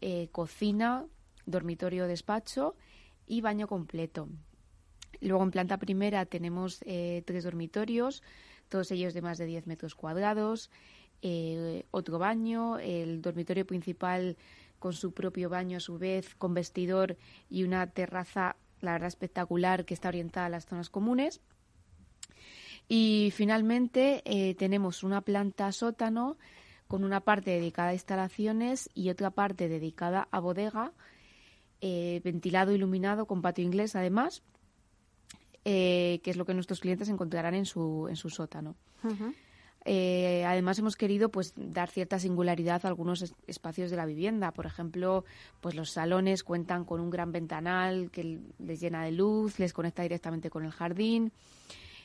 eh, 0.00 0.28
cocina, 0.30 1.06
dormitorio, 1.44 2.06
despacho 2.06 2.76
y 3.26 3.40
baño 3.40 3.66
completo. 3.66 4.28
Luego 5.20 5.42
en 5.42 5.50
planta 5.50 5.76
primera 5.78 6.24
tenemos 6.24 6.78
tres 6.78 7.44
dormitorios, 7.44 8.22
todos 8.68 8.90
ellos 8.92 9.12
de 9.12 9.20
más 9.20 9.36
de 9.36 9.44
10 9.44 9.66
metros 9.66 9.94
cuadrados, 9.94 10.70
otro 11.90 12.18
baño, 12.18 12.78
el 12.78 13.20
dormitorio 13.20 13.66
principal 13.66 14.36
con 14.80 14.94
su 14.94 15.12
propio 15.12 15.48
baño 15.48 15.76
a 15.76 15.80
su 15.80 15.98
vez, 15.98 16.34
con 16.34 16.54
vestidor 16.54 17.16
y 17.48 17.62
una 17.62 17.86
terraza, 17.86 18.56
la 18.80 18.92
verdad 18.92 19.08
espectacular, 19.08 19.84
que 19.84 19.94
está 19.94 20.08
orientada 20.08 20.46
a 20.46 20.50
las 20.50 20.66
zonas 20.66 20.88
comunes. 20.88 21.40
Y 22.88 23.32
finalmente 23.36 24.22
eh, 24.24 24.56
tenemos 24.56 25.04
una 25.04 25.20
planta 25.20 25.70
sótano 25.70 26.38
con 26.88 27.04
una 27.04 27.20
parte 27.20 27.52
dedicada 27.52 27.90
a 27.90 27.92
instalaciones 27.92 28.90
y 28.94 29.10
otra 29.10 29.30
parte 29.30 29.68
dedicada 29.68 30.26
a 30.32 30.40
bodega, 30.40 30.92
eh, 31.80 32.20
ventilado, 32.24 32.72
iluminado, 32.72 33.26
con 33.26 33.42
patio 33.42 33.64
inglés 33.64 33.94
además, 33.94 34.42
eh, 35.64 36.20
que 36.24 36.30
es 36.30 36.36
lo 36.36 36.44
que 36.44 36.54
nuestros 36.54 36.80
clientes 36.80 37.08
encontrarán 37.08 37.54
en 37.54 37.64
su, 37.64 38.08
en 38.08 38.16
su 38.16 38.28
sótano. 38.28 38.74
Además 39.84 40.78
hemos 40.78 40.96
querido 40.96 41.30
pues 41.30 41.54
dar 41.56 41.88
cierta 41.88 42.18
singularidad 42.18 42.84
a 42.84 42.88
algunos 42.88 43.34
espacios 43.46 43.90
de 43.90 43.96
la 43.96 44.06
vivienda. 44.06 44.52
Por 44.52 44.66
ejemplo, 44.66 45.24
pues 45.60 45.74
los 45.74 45.90
salones 45.90 46.44
cuentan 46.44 46.84
con 46.84 47.00
un 47.00 47.10
gran 47.10 47.32
ventanal 47.32 48.10
que 48.10 48.40
les 48.58 48.80
llena 48.80 49.04
de 49.04 49.12
luz, 49.12 49.58
les 49.58 49.72
conecta 49.72 50.02
directamente 50.02 50.50
con 50.50 50.64
el 50.64 50.70
jardín 50.70 51.32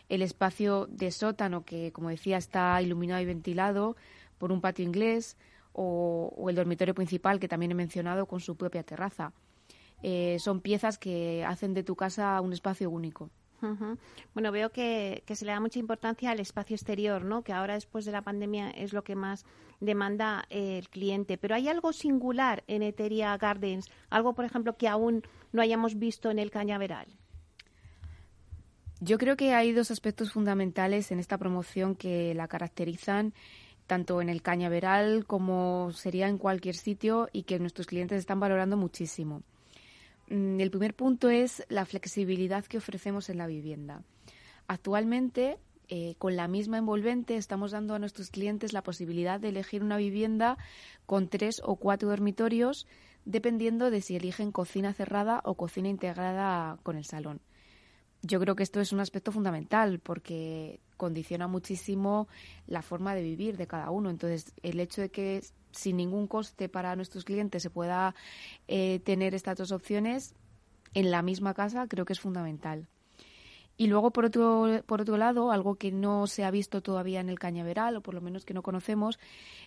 el 0.10 0.22
espacio 0.22 0.88
de 0.88 1.12
sótano 1.12 1.64
que, 1.66 1.92
como 1.92 2.10
decía, 2.10 2.38
está 2.38 2.82
iluminado 2.82 3.22
y 3.22 3.26
ventilado 3.26 3.96
por 4.38 4.52
un 4.52 4.62
patio 4.62 4.86
inglés 4.86 5.38
o, 5.74 6.48
el 6.50 6.56
dormitorio 6.56 6.94
principal 6.94 7.40
que 7.40 7.48
también 7.48 7.72
he 7.72 7.76
mencionado 7.76 8.26
con 8.28 8.40
su 8.40 8.56
propia 8.56 8.84
terraza. 8.84 9.34
Eh, 10.04 10.38
son 10.40 10.62
piezas 10.62 10.98
que 10.98 11.44
hacen 11.46 11.74
de 11.74 11.84
tu 11.84 11.96
casa 11.96 12.40
un 12.42 12.54
espacio 12.54 12.90
único. 12.90 13.30
Bueno, 14.34 14.52
veo 14.52 14.72
que, 14.72 15.24
se 15.28 15.46
le 15.46 15.52
da 15.52 15.60
mucha 15.60 15.80
importancia 15.80 16.32
al 16.32 16.40
espacio 16.40 16.76
exterior, 16.76 17.24
¿no? 17.24 17.44
Que 17.44 17.54
ahora 17.54 17.76
después 17.76 18.06
de 18.06 18.12
la 18.12 18.22
pandemia 18.22 18.70
es 18.72 18.94
lo 18.94 19.04
que 19.04 19.16
más 19.16 19.46
demanda 19.80 20.46
el 20.50 20.90
cliente. 20.90 21.38
Pero 21.38 21.56
hay 21.56 21.68
algo 21.68 21.94
singular 21.94 22.64
en 22.68 22.84
Eteria 22.84 23.36
Gardens, 23.38 23.90
algo, 24.10 24.34
por 24.34 24.46
ejemplo, 24.46 24.78
que 24.78 24.88
aún 24.88 25.24
no 25.52 25.62
hayamos 25.62 25.98
visto 25.98 26.32
en 26.32 26.40
el 26.40 26.52
Cañaveral. 26.52 27.08
Yo 29.02 29.18
creo 29.18 29.36
que 29.36 29.54
hay 29.54 29.74
dos 29.74 29.92
aspectos 29.92 30.32
fundamentales 30.32 31.12
en 31.12 31.20
esta 31.20 31.38
promoción 31.38 31.96
que 31.96 32.34
la 32.34 32.48
caracterizan 32.48 33.34
tanto 33.88 34.22
en 34.22 34.30
el 34.30 34.42
cañaveral 34.42 35.26
como 35.26 35.92
sería 35.92 36.28
en 36.28 36.38
cualquier 36.38 36.76
sitio 36.76 37.30
y 37.32 37.44
que 37.44 37.60
nuestros 37.60 37.88
clientes 37.88 38.20
están 38.20 38.40
valorando 38.40 38.78
muchísimo. 38.78 39.44
Mm, 40.30 40.60
el 40.60 40.72
primer 40.72 40.96
punto 40.96 41.30
es 41.30 41.64
la 41.70 41.86
flexibilidad 41.86 42.66
que 42.66 42.78
ofrecemos 42.78 43.30
en 43.30 43.38
la 43.38 43.48
vivienda. 43.48 44.04
Actualmente, 44.68 45.58
eh, 45.88 46.16
con 46.18 46.36
la 46.36 46.48
misma 46.48 46.78
envolvente, 46.78 47.38
estamos 47.38 47.72
dando 47.72 47.94
a 47.94 48.00
nuestros 48.00 48.32
clientes 48.32 48.74
la 48.74 48.84
posibilidad 48.84 49.40
de 49.40 49.50
elegir 49.50 49.84
una 49.84 49.98
vivienda 49.98 50.58
con 51.06 51.28
tres 51.28 51.62
o 51.64 51.76
cuatro 51.76 52.10
dormitorios, 52.10 52.88
dependiendo 53.26 53.92
de 53.92 54.02
si 54.02 54.16
eligen 54.16 54.52
cocina 54.52 54.94
cerrada 54.94 55.42
o 55.46 55.56
cocina 55.56 55.90
integrada 55.90 56.78
con 56.84 56.98
el 56.98 57.06
salón 57.06 57.42
yo 58.26 58.40
creo 58.40 58.56
que 58.56 58.64
esto 58.64 58.82
es 58.82 58.92
un 58.92 59.00
aspecto 59.00 59.32
fundamental 59.32 60.00
porque 60.00 60.80
condiciona 60.98 61.48
muchísimo 61.48 62.28
la 62.68 62.82
forma 62.82 63.14
de 63.14 63.22
vivir 63.22 63.58
de 63.58 63.68
cada 63.68 63.92
uno. 63.92 64.10
Entonces, 64.10 64.54
el 64.64 64.80
hecho 64.80 65.02
de 65.02 65.10
que 65.10 65.44
sin 65.76 65.98
ningún 65.98 66.28
coste 66.28 66.70
para 66.70 66.96
nuestros 66.96 67.26
clientes 67.26 67.62
se 67.62 67.70
pueda 67.70 68.16
eh, 68.68 69.00
tener 69.04 69.36
estas 69.36 69.58
dos 69.58 69.72
opciones 69.72 70.34
en 70.94 71.12
la 71.12 71.22
misma 71.22 71.54
casa 71.54 71.88
creo 71.88 72.06
que 72.06 72.14
es 72.14 72.20
fundamental. 72.20 72.88
Y 73.78 73.88
luego, 73.88 74.12
por 74.12 74.26
otro, 74.26 74.82
por 74.86 75.02
otro 75.02 75.18
lado, 75.18 75.52
algo 75.52 75.76
que 75.76 75.92
no 75.92 76.28
se 76.28 76.46
ha 76.46 76.52
visto 76.52 76.82
todavía 76.82 77.20
en 77.20 77.30
el 77.30 77.40
cañaveral, 77.40 77.98
o 77.98 78.02
por 78.02 78.14
lo 78.14 78.22
menos 78.22 78.46
que 78.46 78.54
no 78.54 78.64
conocemos, 78.64 79.20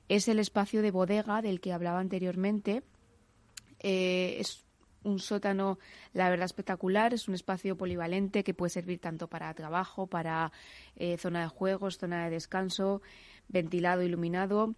es 0.09 0.29
el 0.29 0.38
espacio 0.38 0.81
de 0.81 0.90
bodega 0.90 1.42
del 1.42 1.61
que 1.61 1.75
hablaba 1.75 2.01
anteriormente. 2.01 2.83
Eh, 3.81 4.37
es 4.40 4.64
un 5.05 5.18
sótano, 5.18 5.79
la 6.14 6.31
verdad, 6.31 6.47
espectacular. 6.47 7.12
Es 7.12 7.29
un 7.29 7.35
espacio 7.35 7.77
polivalente 7.77 8.44
que 8.44 8.55
puede 8.55 8.71
servir 8.71 8.99
tanto 8.99 9.29
para 9.29 9.53
trabajo, 9.53 10.07
para 10.07 10.53
eh, 10.97 11.18
zona 11.18 11.42
de 11.42 11.49
juegos, 11.49 11.99
zona 11.99 12.25
de 12.25 12.31
descanso, 12.31 13.03
ventilado, 13.49 14.03
iluminado. 14.03 14.75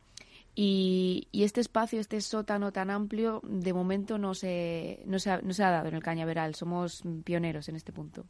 Y, 0.54 1.28
este 1.32 1.60
espacio, 1.60 2.00
este 2.00 2.20
sótano 2.20 2.72
tan 2.72 2.90
amplio, 2.90 3.40
de 3.44 3.72
momento 3.72 4.18
no 4.18 4.34
se, 4.34 5.02
no, 5.06 5.18
se 5.18 5.30
ha, 5.30 5.40
no 5.40 5.52
se 5.52 5.64
ha 5.64 5.70
dado 5.70 5.88
en 5.88 5.94
el 5.94 6.02
cañaveral. 6.02 6.54
Somos 6.54 7.02
pioneros 7.24 7.68
en 7.68 7.76
este 7.76 7.92
punto. 7.92 8.26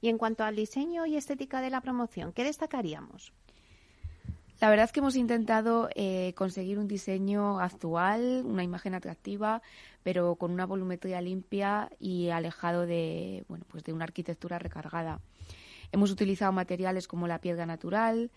Y 0.00 0.08
en 0.08 0.18
cuanto 0.18 0.44
al 0.44 0.56
diseño 0.56 1.06
y 1.06 1.16
estética 1.16 1.60
de 1.60 1.70
la 1.70 1.80
promoción, 1.80 2.32
¿qué 2.32 2.44
destacaríamos? 2.44 3.32
La 4.60 4.68
verdad 4.68 4.84
es 4.84 4.92
que 4.92 5.00
hemos 5.00 5.16
intentado 5.16 5.88
eh, 5.94 6.34
conseguir 6.36 6.78
un 6.78 6.86
diseño 6.86 7.60
actual, 7.60 8.42
una 8.44 8.62
imagen 8.62 8.94
atractiva, 8.94 9.62
pero 10.02 10.34
con 10.36 10.50
una 10.50 10.66
volumetría 10.66 11.22
limpia 11.22 11.90
y 11.98 12.28
alejado 12.28 12.84
de, 12.84 13.44
bueno, 13.48 13.64
pues 13.68 13.84
de 13.84 13.94
una 13.94 14.04
arquitectura 14.04 14.58
recargada. 14.58 15.20
Hemos 15.92 16.10
utilizado 16.10 16.52
materiales 16.52 17.08
como 17.08 17.26
la 17.26 17.40
piedra 17.40 17.64
natural, 17.64 18.30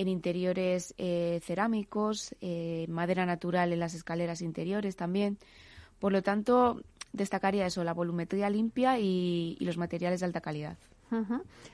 en 0.00 0.08
interiores 0.08 0.94
eh, 0.96 1.40
cerámicos, 1.44 2.34
eh, 2.40 2.86
madera 2.88 3.26
natural 3.26 3.70
en 3.74 3.80
las 3.80 3.92
escaleras 3.92 4.40
interiores 4.40 4.96
también. 4.96 5.36
Por 5.98 6.12
lo 6.12 6.22
tanto, 6.22 6.80
destacaría 7.12 7.66
eso, 7.66 7.84
la 7.84 7.92
volumetría 7.92 8.48
limpia 8.48 8.98
y, 8.98 9.58
los 9.60 9.76
materiales 9.76 10.20
de 10.20 10.26
alta 10.26 10.40
calidad. 10.40 10.78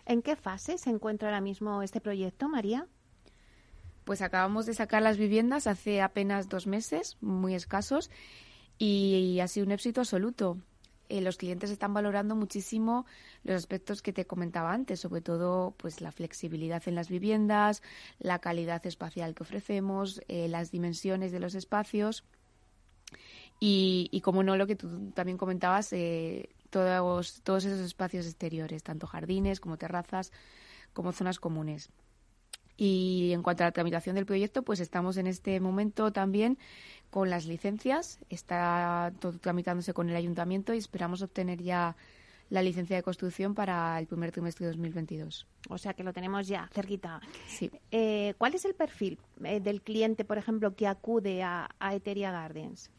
¿En 0.07 0.23
qué 0.23 0.35
fase 0.35 0.77
se 0.77 0.91
encuentra 0.91 1.29
ahora 1.29 1.41
mismo 1.41 1.83
este 1.83 2.01
proyecto, 2.01 2.49
María? 2.49 2.89
Pues 4.05 4.23
acabamos 4.23 4.67
de 4.67 4.75
sacar 4.75 5.03
las 5.03 5.19
viviendas 5.19 5.69
hace 5.69 6.03
apenas 6.03 6.49
dos 6.49 6.67
meses, 6.67 7.19
muy 7.21 7.55
escasos, 7.55 8.11
y 8.77 9.39
ha 9.41 9.47
sido 9.47 9.67
un 9.67 9.73
éxito 9.73 10.01
absoluto. 10.01 10.59
Eh, 11.09 11.21
los 11.21 11.37
clientes 11.37 11.71
están 11.71 11.95
valorando 11.95 12.35
muchísimo 12.35 13.07
los 13.45 13.57
aspectos 13.57 14.03
que 14.03 14.13
te 14.13 14.27
comentaba 14.27 14.73
antes, 14.73 15.01
sobre 15.01 15.21
todo 15.21 15.75
pues 15.77 16.01
la 16.01 16.13
flexibilidad 16.13 16.83
en 16.87 16.95
las 16.95 17.09
viviendas, 17.09 17.83
la 18.19 18.39
calidad 18.41 18.85
espacial 18.87 19.35
que 19.35 19.43
ofrecemos, 19.43 20.21
eh, 20.29 20.49
las 20.49 20.71
dimensiones 20.71 21.33
de 21.33 21.41
los 21.41 21.55
espacios 21.55 22.25
y, 23.61 24.09
y, 24.11 24.21
como 24.21 24.43
no, 24.43 24.57
lo 24.57 24.67
que 24.67 24.77
tú 24.77 25.11
también 25.13 25.39
comentabas, 25.39 25.93
eh, 25.93 26.51
todos, 26.71 27.41
todos 27.43 27.65
esos 27.65 27.81
espacios 27.81 28.27
exteriores, 28.27 28.83
tanto 28.83 29.07
jardines 29.07 29.61
como 29.61 29.79
terrazas, 29.79 30.33
como 30.93 31.13
zonas 31.13 31.39
comunes. 31.39 31.91
Y 32.77 33.33
en 33.33 33.43
cuanto 33.43 33.63
a 33.63 33.69
la 33.69 33.73
tramitación 33.73 34.17
del 34.17 34.27
proyecto, 34.27 34.63
pues 34.63 34.81
estamos 34.81 35.17
en 35.17 35.27
este 35.27 35.61
momento 35.61 36.13
también 36.13 36.59
con 37.11 37.31
las 37.31 37.47
licencias. 37.47 38.19
Está 38.29 39.13
todo 39.19 39.39
tramitándose 39.39 39.95
con 39.95 40.11
el 40.11 40.17
ayuntamiento 40.17 40.75
y 40.75 40.79
esperamos 40.79 41.23
obtener 41.23 41.63
ya 41.63 41.97
la 42.51 42.63
licencia 42.63 42.97
de 42.97 43.03
construcción 43.03 43.55
para 43.55 43.99
el 43.99 44.07
primer 44.07 44.31
trimestre 44.31 44.67
de 44.67 44.73
2022. 44.73 45.47
O 45.69 45.79
sea 45.79 45.95
que 45.95 46.05
lo 46.05 46.13
tenemos 46.13 46.47
ya 46.47 46.69
cerquita. 46.73 47.21
Sí. 47.49 47.71
Eh, 47.91 48.35
¿Cuál 48.39 48.55
es 48.55 48.65
el 48.65 48.75
perfil 48.75 49.19
eh, 49.43 49.61
del 49.61 49.83
cliente, 49.83 50.25
por 50.25 50.39
ejemplo, 50.39 50.75
que 50.77 50.87
acude 50.87 51.43
a, 51.43 51.69
a 51.79 51.95
Eteria 51.95 52.31
Gardens? 52.31 52.91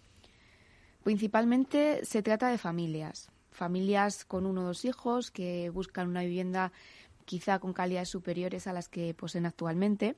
Principalmente 1.04 2.04
se 2.04 2.22
trata 2.22 2.50
de 2.50 2.58
familias, 2.58 3.30
familias 3.52 4.26
con 4.26 4.46
uno 4.46 4.62
o 4.62 4.66
dos 4.66 4.84
hijos 4.84 5.32
que 5.32 5.70
buscan 5.70 6.10
una 6.10 6.22
vivienda 6.22 6.74
quizá 7.28 7.60
con 7.60 7.74
calidades 7.74 8.10
superiores 8.10 8.68
a 8.68 8.74
las 8.74 8.88
que 8.88 9.14
poseen 9.14 9.46
actualmente, 9.46 10.16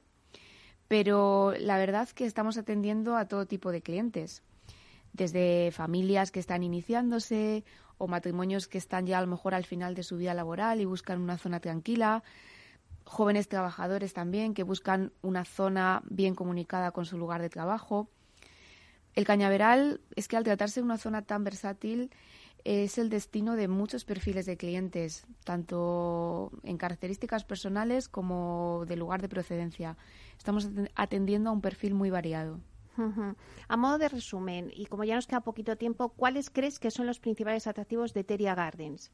pero 0.88 1.54
la 1.60 1.78
verdad 1.78 2.08
que 2.10 2.26
estamos 2.26 2.58
atendiendo 2.58 3.18
a 3.18 3.28
todo 3.28 3.48
tipo 3.48 3.72
de 3.72 3.82
clientes, 3.82 4.44
desde 5.12 5.72
familias 5.72 6.30
que 6.32 6.40
están 6.40 6.62
iniciándose 6.64 7.66
o 7.98 8.08
matrimonios 8.08 8.68
que 8.68 8.78
están 8.78 9.08
ya 9.08 9.18
a 9.18 9.22
lo 9.22 9.28
mejor 9.28 9.56
al 9.56 9.66
final 9.66 9.96
de 9.96 10.04
su 10.04 10.18
vida 10.18 10.36
laboral 10.36 10.80
y 10.80 10.86
buscan 10.86 11.20
una 11.20 11.40
zona 11.40 11.60
tranquila, 11.60 12.24
jóvenes 13.06 13.50
trabajadores 13.50 14.14
también 14.14 14.54
que 14.54 14.62
buscan 14.62 15.12
una 15.24 15.46
zona 15.46 16.04
bien 16.06 16.36
comunicada 16.36 16.92
con 16.92 17.06
su 17.06 17.18
lugar 17.18 17.42
de 17.42 17.50
trabajo. 17.50 18.08
El 19.16 19.26
cañaveral 19.26 20.00
es 20.16 20.28
que 20.28 20.38
al 20.38 20.44
tratarse 20.44 20.80
de 20.80 20.86
una 20.86 21.00
zona 21.00 21.24
tan 21.24 21.44
versátil 21.44 22.12
es 22.64 22.98
el 22.98 23.10
destino 23.10 23.56
de 23.56 23.68
muchos 23.68 24.06
perfiles 24.06 24.46
de 24.46 24.58
clientes, 24.58 25.26
tanto 25.44 26.52
en 26.64 26.78
características 26.78 27.44
personales 27.44 28.08
como 28.08 28.86
de 28.88 28.96
lugar 28.96 29.22
de 29.22 29.30
procedencia. 29.30 29.98
Estamos 30.38 30.70
atendiendo 30.96 31.50
a 31.50 31.54
un 31.54 31.62
perfil 31.62 31.94
muy 31.94 32.10
variado. 32.10 32.60
A 33.70 33.78
modo 33.78 33.98
de 33.98 34.10
resumen, 34.10 34.72
y 34.76 34.88
como 34.88 35.06
ya 35.06 35.16
nos 35.16 35.26
queda 35.26 35.40
poquito 35.40 35.78
tiempo, 35.78 36.10
¿cuáles 36.10 36.50
crees 36.50 36.80
que 36.80 36.92
son 36.92 37.08
los 37.08 37.20
principales 37.20 37.66
atractivos 37.66 38.14
de 38.14 38.26
Teria 38.26 38.56
Gardens? 38.56 39.12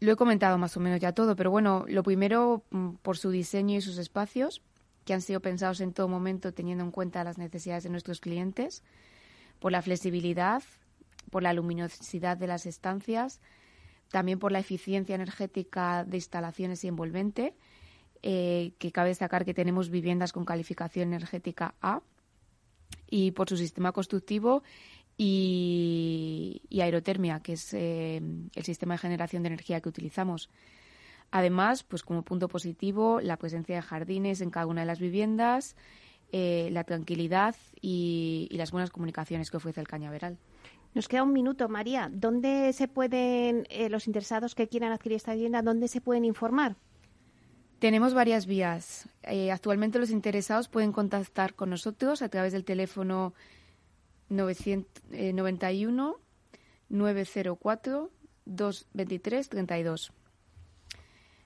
Lo 0.00 0.10
he 0.10 0.16
comentado 0.16 0.58
más 0.58 0.76
o 0.76 0.80
menos 0.80 0.98
ya 0.98 1.12
todo, 1.12 1.36
pero 1.36 1.52
bueno, 1.52 1.84
lo 1.86 2.02
primero 2.02 2.64
mm, 2.70 2.94
por 3.02 3.16
su 3.16 3.30
diseño 3.30 3.76
y 3.76 3.80
sus 3.80 3.98
espacios, 3.98 4.60
que 5.04 5.14
han 5.14 5.20
sido 5.20 5.40
pensados 5.40 5.80
en 5.80 5.92
todo 5.92 6.08
momento 6.08 6.52
teniendo 6.52 6.82
en 6.82 6.90
cuenta 6.90 7.22
las 7.22 7.38
necesidades 7.38 7.84
de 7.84 7.90
nuestros 7.90 8.20
clientes, 8.20 8.82
por 9.60 9.70
la 9.70 9.82
flexibilidad, 9.82 10.64
por 11.32 11.42
la 11.42 11.54
luminosidad 11.54 12.36
de 12.36 12.46
las 12.46 12.66
estancias, 12.66 13.40
también 14.10 14.38
por 14.38 14.52
la 14.52 14.58
eficiencia 14.58 15.14
energética 15.14 16.04
de 16.04 16.18
instalaciones 16.18 16.84
y 16.84 16.88
envolvente, 16.88 17.54
eh, 18.22 18.74
que 18.78 18.92
cabe 18.92 19.08
destacar 19.08 19.46
que 19.46 19.54
tenemos 19.54 19.88
viviendas 19.88 20.34
con 20.34 20.44
calificación 20.44 21.08
energética 21.08 21.74
A, 21.80 22.02
y 23.08 23.30
por 23.30 23.48
su 23.48 23.56
sistema 23.56 23.92
constructivo 23.92 24.62
y, 25.16 26.60
aerotermia, 26.78 27.40
que 27.40 27.54
es 27.54 27.72
eh, 27.72 28.20
el 28.54 28.64
sistema 28.64 28.94
de 28.94 28.98
generación 28.98 29.42
de 29.42 29.48
energía 29.48 29.80
que 29.80 29.88
utilizamos. 29.88 30.50
Además, 31.30 31.82
pues 31.82 32.02
como 32.02 32.22
punto 32.22 32.48
positivo, 32.48 33.22
la 33.22 33.38
presencia 33.38 33.76
de 33.76 33.82
jardines 33.82 34.42
en 34.42 34.50
cada 34.50 34.66
una 34.66 34.82
de 34.82 34.86
las 34.86 35.00
viviendas, 35.00 35.76
eh, 36.30 36.68
la 36.72 36.84
tranquilidad 36.84 37.56
y, 37.80 38.48
y, 38.50 38.58
las 38.58 38.70
buenas 38.70 38.90
comunicaciones 38.90 39.50
que 39.50 39.56
ofrece 39.56 39.80
el 39.80 39.88
cañaveral. 39.88 40.36
Nos 40.94 41.08
queda 41.08 41.22
un 41.22 41.32
minuto, 41.32 41.68
María. 41.68 42.10
¿Dónde 42.12 42.72
se 42.72 42.86
pueden, 42.86 43.66
eh, 43.70 43.88
los 43.88 44.06
interesados 44.06 44.54
que 44.54 44.68
quieran 44.68 44.92
adquirir 44.92 45.16
esta 45.16 45.34
vivienda, 45.34 45.62
dónde 45.62 45.88
se 45.88 46.00
pueden 46.00 46.24
informar? 46.24 46.76
Tenemos 47.78 48.14
varias 48.14 48.46
vías. 48.46 49.08
Eh, 49.22 49.50
actualmente 49.50 49.98
los 49.98 50.10
interesados 50.10 50.68
pueden 50.68 50.92
contactar 50.92 51.54
con 51.54 51.70
nosotros 51.70 52.22
a 52.22 52.28
través 52.28 52.52
del 52.52 52.64
teléfono 52.64 53.34
991 54.28 56.16
904 56.88 58.10
223 58.44 59.48
32. 59.48 60.12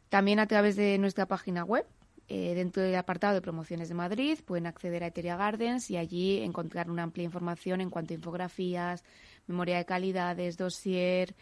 También 0.08 0.40
a 0.40 0.46
través 0.46 0.76
de 0.76 0.98
nuestra 0.98 1.26
página 1.26 1.64
web, 1.64 1.86
eh, 2.28 2.54
dentro 2.54 2.82
del 2.82 2.96
apartado 2.96 3.34
de 3.34 3.40
promociones 3.40 3.88
de 3.88 3.94
Madrid, 3.94 4.38
pueden 4.44 4.66
acceder 4.66 5.04
a 5.04 5.08
Eteria 5.08 5.36
Gardens 5.36 5.90
y 5.90 5.96
allí 5.96 6.38
encontrar 6.38 6.90
una 6.90 7.04
amplia 7.04 7.24
información 7.24 7.80
en 7.80 7.90
cuanto 7.90 8.14
a 8.14 8.16
infografías, 8.16 9.04
memoria 9.46 9.76
de 9.76 9.84
calidades, 9.84 10.56
dossier. 10.56 11.36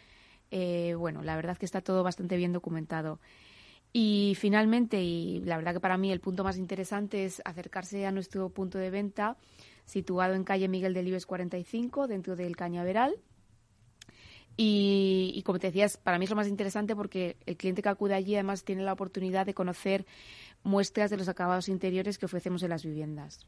Eh, 0.51 0.93
bueno, 0.95 1.23
la 1.23 1.35
verdad 1.35 1.57
que 1.57 1.65
está 1.65 1.81
todo 1.81 2.03
bastante 2.03 2.37
bien 2.37 2.53
documentado. 2.53 3.19
Y 3.93 4.35
finalmente, 4.37 5.01
y 5.01 5.39
la 5.39 5.57
verdad 5.57 5.73
que 5.73 5.79
para 5.79 5.97
mí 5.97 6.11
el 6.11 6.19
punto 6.19 6.43
más 6.43 6.57
interesante 6.57 7.25
es 7.25 7.41
acercarse 7.45 8.05
a 8.05 8.11
nuestro 8.11 8.49
punto 8.49 8.77
de 8.77 8.89
venta 8.89 9.37
situado 9.85 10.33
en 10.33 10.43
calle 10.43 10.67
Miguel 10.67 10.93
Delibes 10.93 11.25
45, 11.25 12.07
dentro 12.07 12.35
del 12.35 12.55
Cañaveral. 12.55 13.15
Y, 14.57 15.31
y, 15.35 15.43
como 15.43 15.59
te 15.59 15.67
decías, 15.67 15.97
para 15.97 16.17
mí 16.17 16.25
es 16.25 16.29
lo 16.29 16.35
más 16.35 16.47
interesante 16.47 16.95
porque 16.95 17.37
el 17.45 17.57
cliente 17.57 17.81
que 17.81 17.89
acude 17.89 18.13
allí 18.13 18.35
además 18.35 18.63
tiene 18.63 18.83
la 18.83 18.93
oportunidad 18.93 19.45
de 19.45 19.53
conocer 19.53 20.05
muestras 20.65 21.11
de 21.11 21.17
los 21.17 21.29
acabados 21.29 21.69
interiores 21.69 22.17
que 22.17 22.25
ofrecemos 22.25 22.63
en 22.63 22.71
las 22.71 22.83
viviendas. 22.83 23.47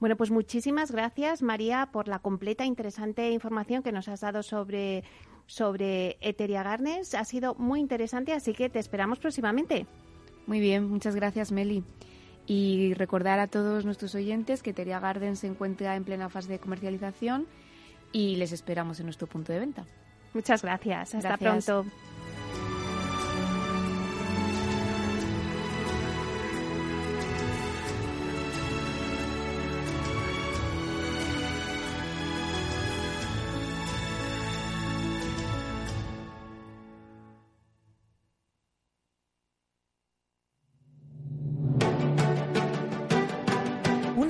Bueno, 0.00 0.16
pues 0.16 0.30
muchísimas 0.30 0.90
gracias, 0.90 1.42
María, 1.42 1.90
por 1.92 2.08
la 2.08 2.18
completa 2.18 2.64
e 2.64 2.66
interesante 2.66 3.30
información 3.30 3.82
que 3.82 3.92
nos 3.92 4.08
has 4.08 4.22
dado 4.22 4.42
sobre, 4.42 5.04
sobre 5.46 6.16
Eteria 6.20 6.62
Gardens. 6.62 7.14
Ha 7.14 7.24
sido 7.24 7.54
muy 7.56 7.78
interesante, 7.78 8.32
así 8.32 8.54
que 8.54 8.70
te 8.70 8.78
esperamos 8.78 9.18
próximamente. 9.18 9.86
Muy 10.46 10.60
bien, 10.60 10.88
muchas 10.88 11.14
gracias, 11.14 11.52
Meli. 11.52 11.84
Y 12.46 12.94
recordar 12.94 13.38
a 13.38 13.46
todos 13.46 13.84
nuestros 13.84 14.14
oyentes 14.14 14.62
que 14.62 14.70
Eteria 14.70 15.00
Gardens 15.00 15.40
se 15.40 15.46
encuentra 15.46 15.94
en 15.94 16.04
plena 16.04 16.28
fase 16.30 16.48
de 16.48 16.58
comercialización 16.58 17.46
y 18.12 18.36
les 18.36 18.52
esperamos 18.52 18.98
en 18.98 19.06
nuestro 19.06 19.26
punto 19.26 19.52
de 19.52 19.60
venta. 19.60 19.84
Muchas 20.32 20.62
gracias. 20.62 21.14
Hasta 21.14 21.36
pronto. 21.36 21.84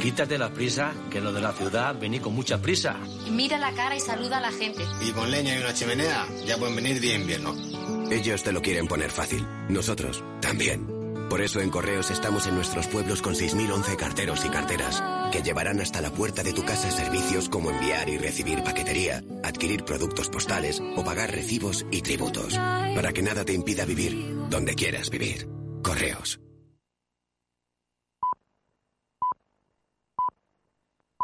Quítate 0.00 0.38
la 0.38 0.50
prisa, 0.50 0.94
que 1.10 1.20
lo 1.20 1.30
de 1.30 1.42
la 1.42 1.52
ciudad 1.52 1.94
vení 2.00 2.20
con 2.20 2.34
mucha 2.34 2.60
prisa. 2.62 2.96
Mira 3.30 3.58
la 3.58 3.72
cara 3.72 3.94
y 3.94 4.00
saluda 4.00 4.38
a 4.38 4.40
la 4.40 4.50
gente. 4.50 4.82
Y 5.06 5.10
con 5.10 5.30
leña 5.30 5.54
y 5.54 5.58
una 5.60 5.74
chimenea, 5.74 6.26
ya 6.46 6.56
pueden 6.56 6.74
venir 6.74 7.00
de 7.00 7.14
invierno. 7.14 7.54
Ellos 8.10 8.42
te 8.42 8.52
lo 8.52 8.62
quieren 8.62 8.88
poner 8.88 9.10
fácil. 9.10 9.46
Nosotros 9.68 10.24
también. 10.40 10.86
Por 11.28 11.42
eso 11.42 11.60
en 11.60 11.68
Correos 11.68 12.10
estamos 12.10 12.46
en 12.46 12.54
nuestros 12.54 12.86
pueblos 12.88 13.20
con 13.20 13.34
6.011 13.34 13.96
carteros 13.96 14.44
y 14.44 14.48
carteras, 14.48 15.02
que 15.30 15.42
llevarán 15.42 15.80
hasta 15.80 16.00
la 16.00 16.10
puerta 16.10 16.42
de 16.42 16.54
tu 16.54 16.64
casa 16.64 16.90
servicios 16.90 17.50
como 17.50 17.70
enviar 17.70 18.08
y 18.08 18.16
recibir 18.16 18.64
paquetería, 18.64 19.22
adquirir 19.44 19.84
productos 19.84 20.30
postales 20.30 20.82
o 20.96 21.04
pagar 21.04 21.30
recibos 21.30 21.84
y 21.90 22.00
tributos, 22.00 22.56
para 22.56 23.12
que 23.12 23.22
nada 23.22 23.44
te 23.44 23.52
impida 23.52 23.84
vivir 23.84 24.34
donde 24.48 24.74
quieras 24.74 25.10
vivir. 25.10 25.46
Correos. 25.82 26.40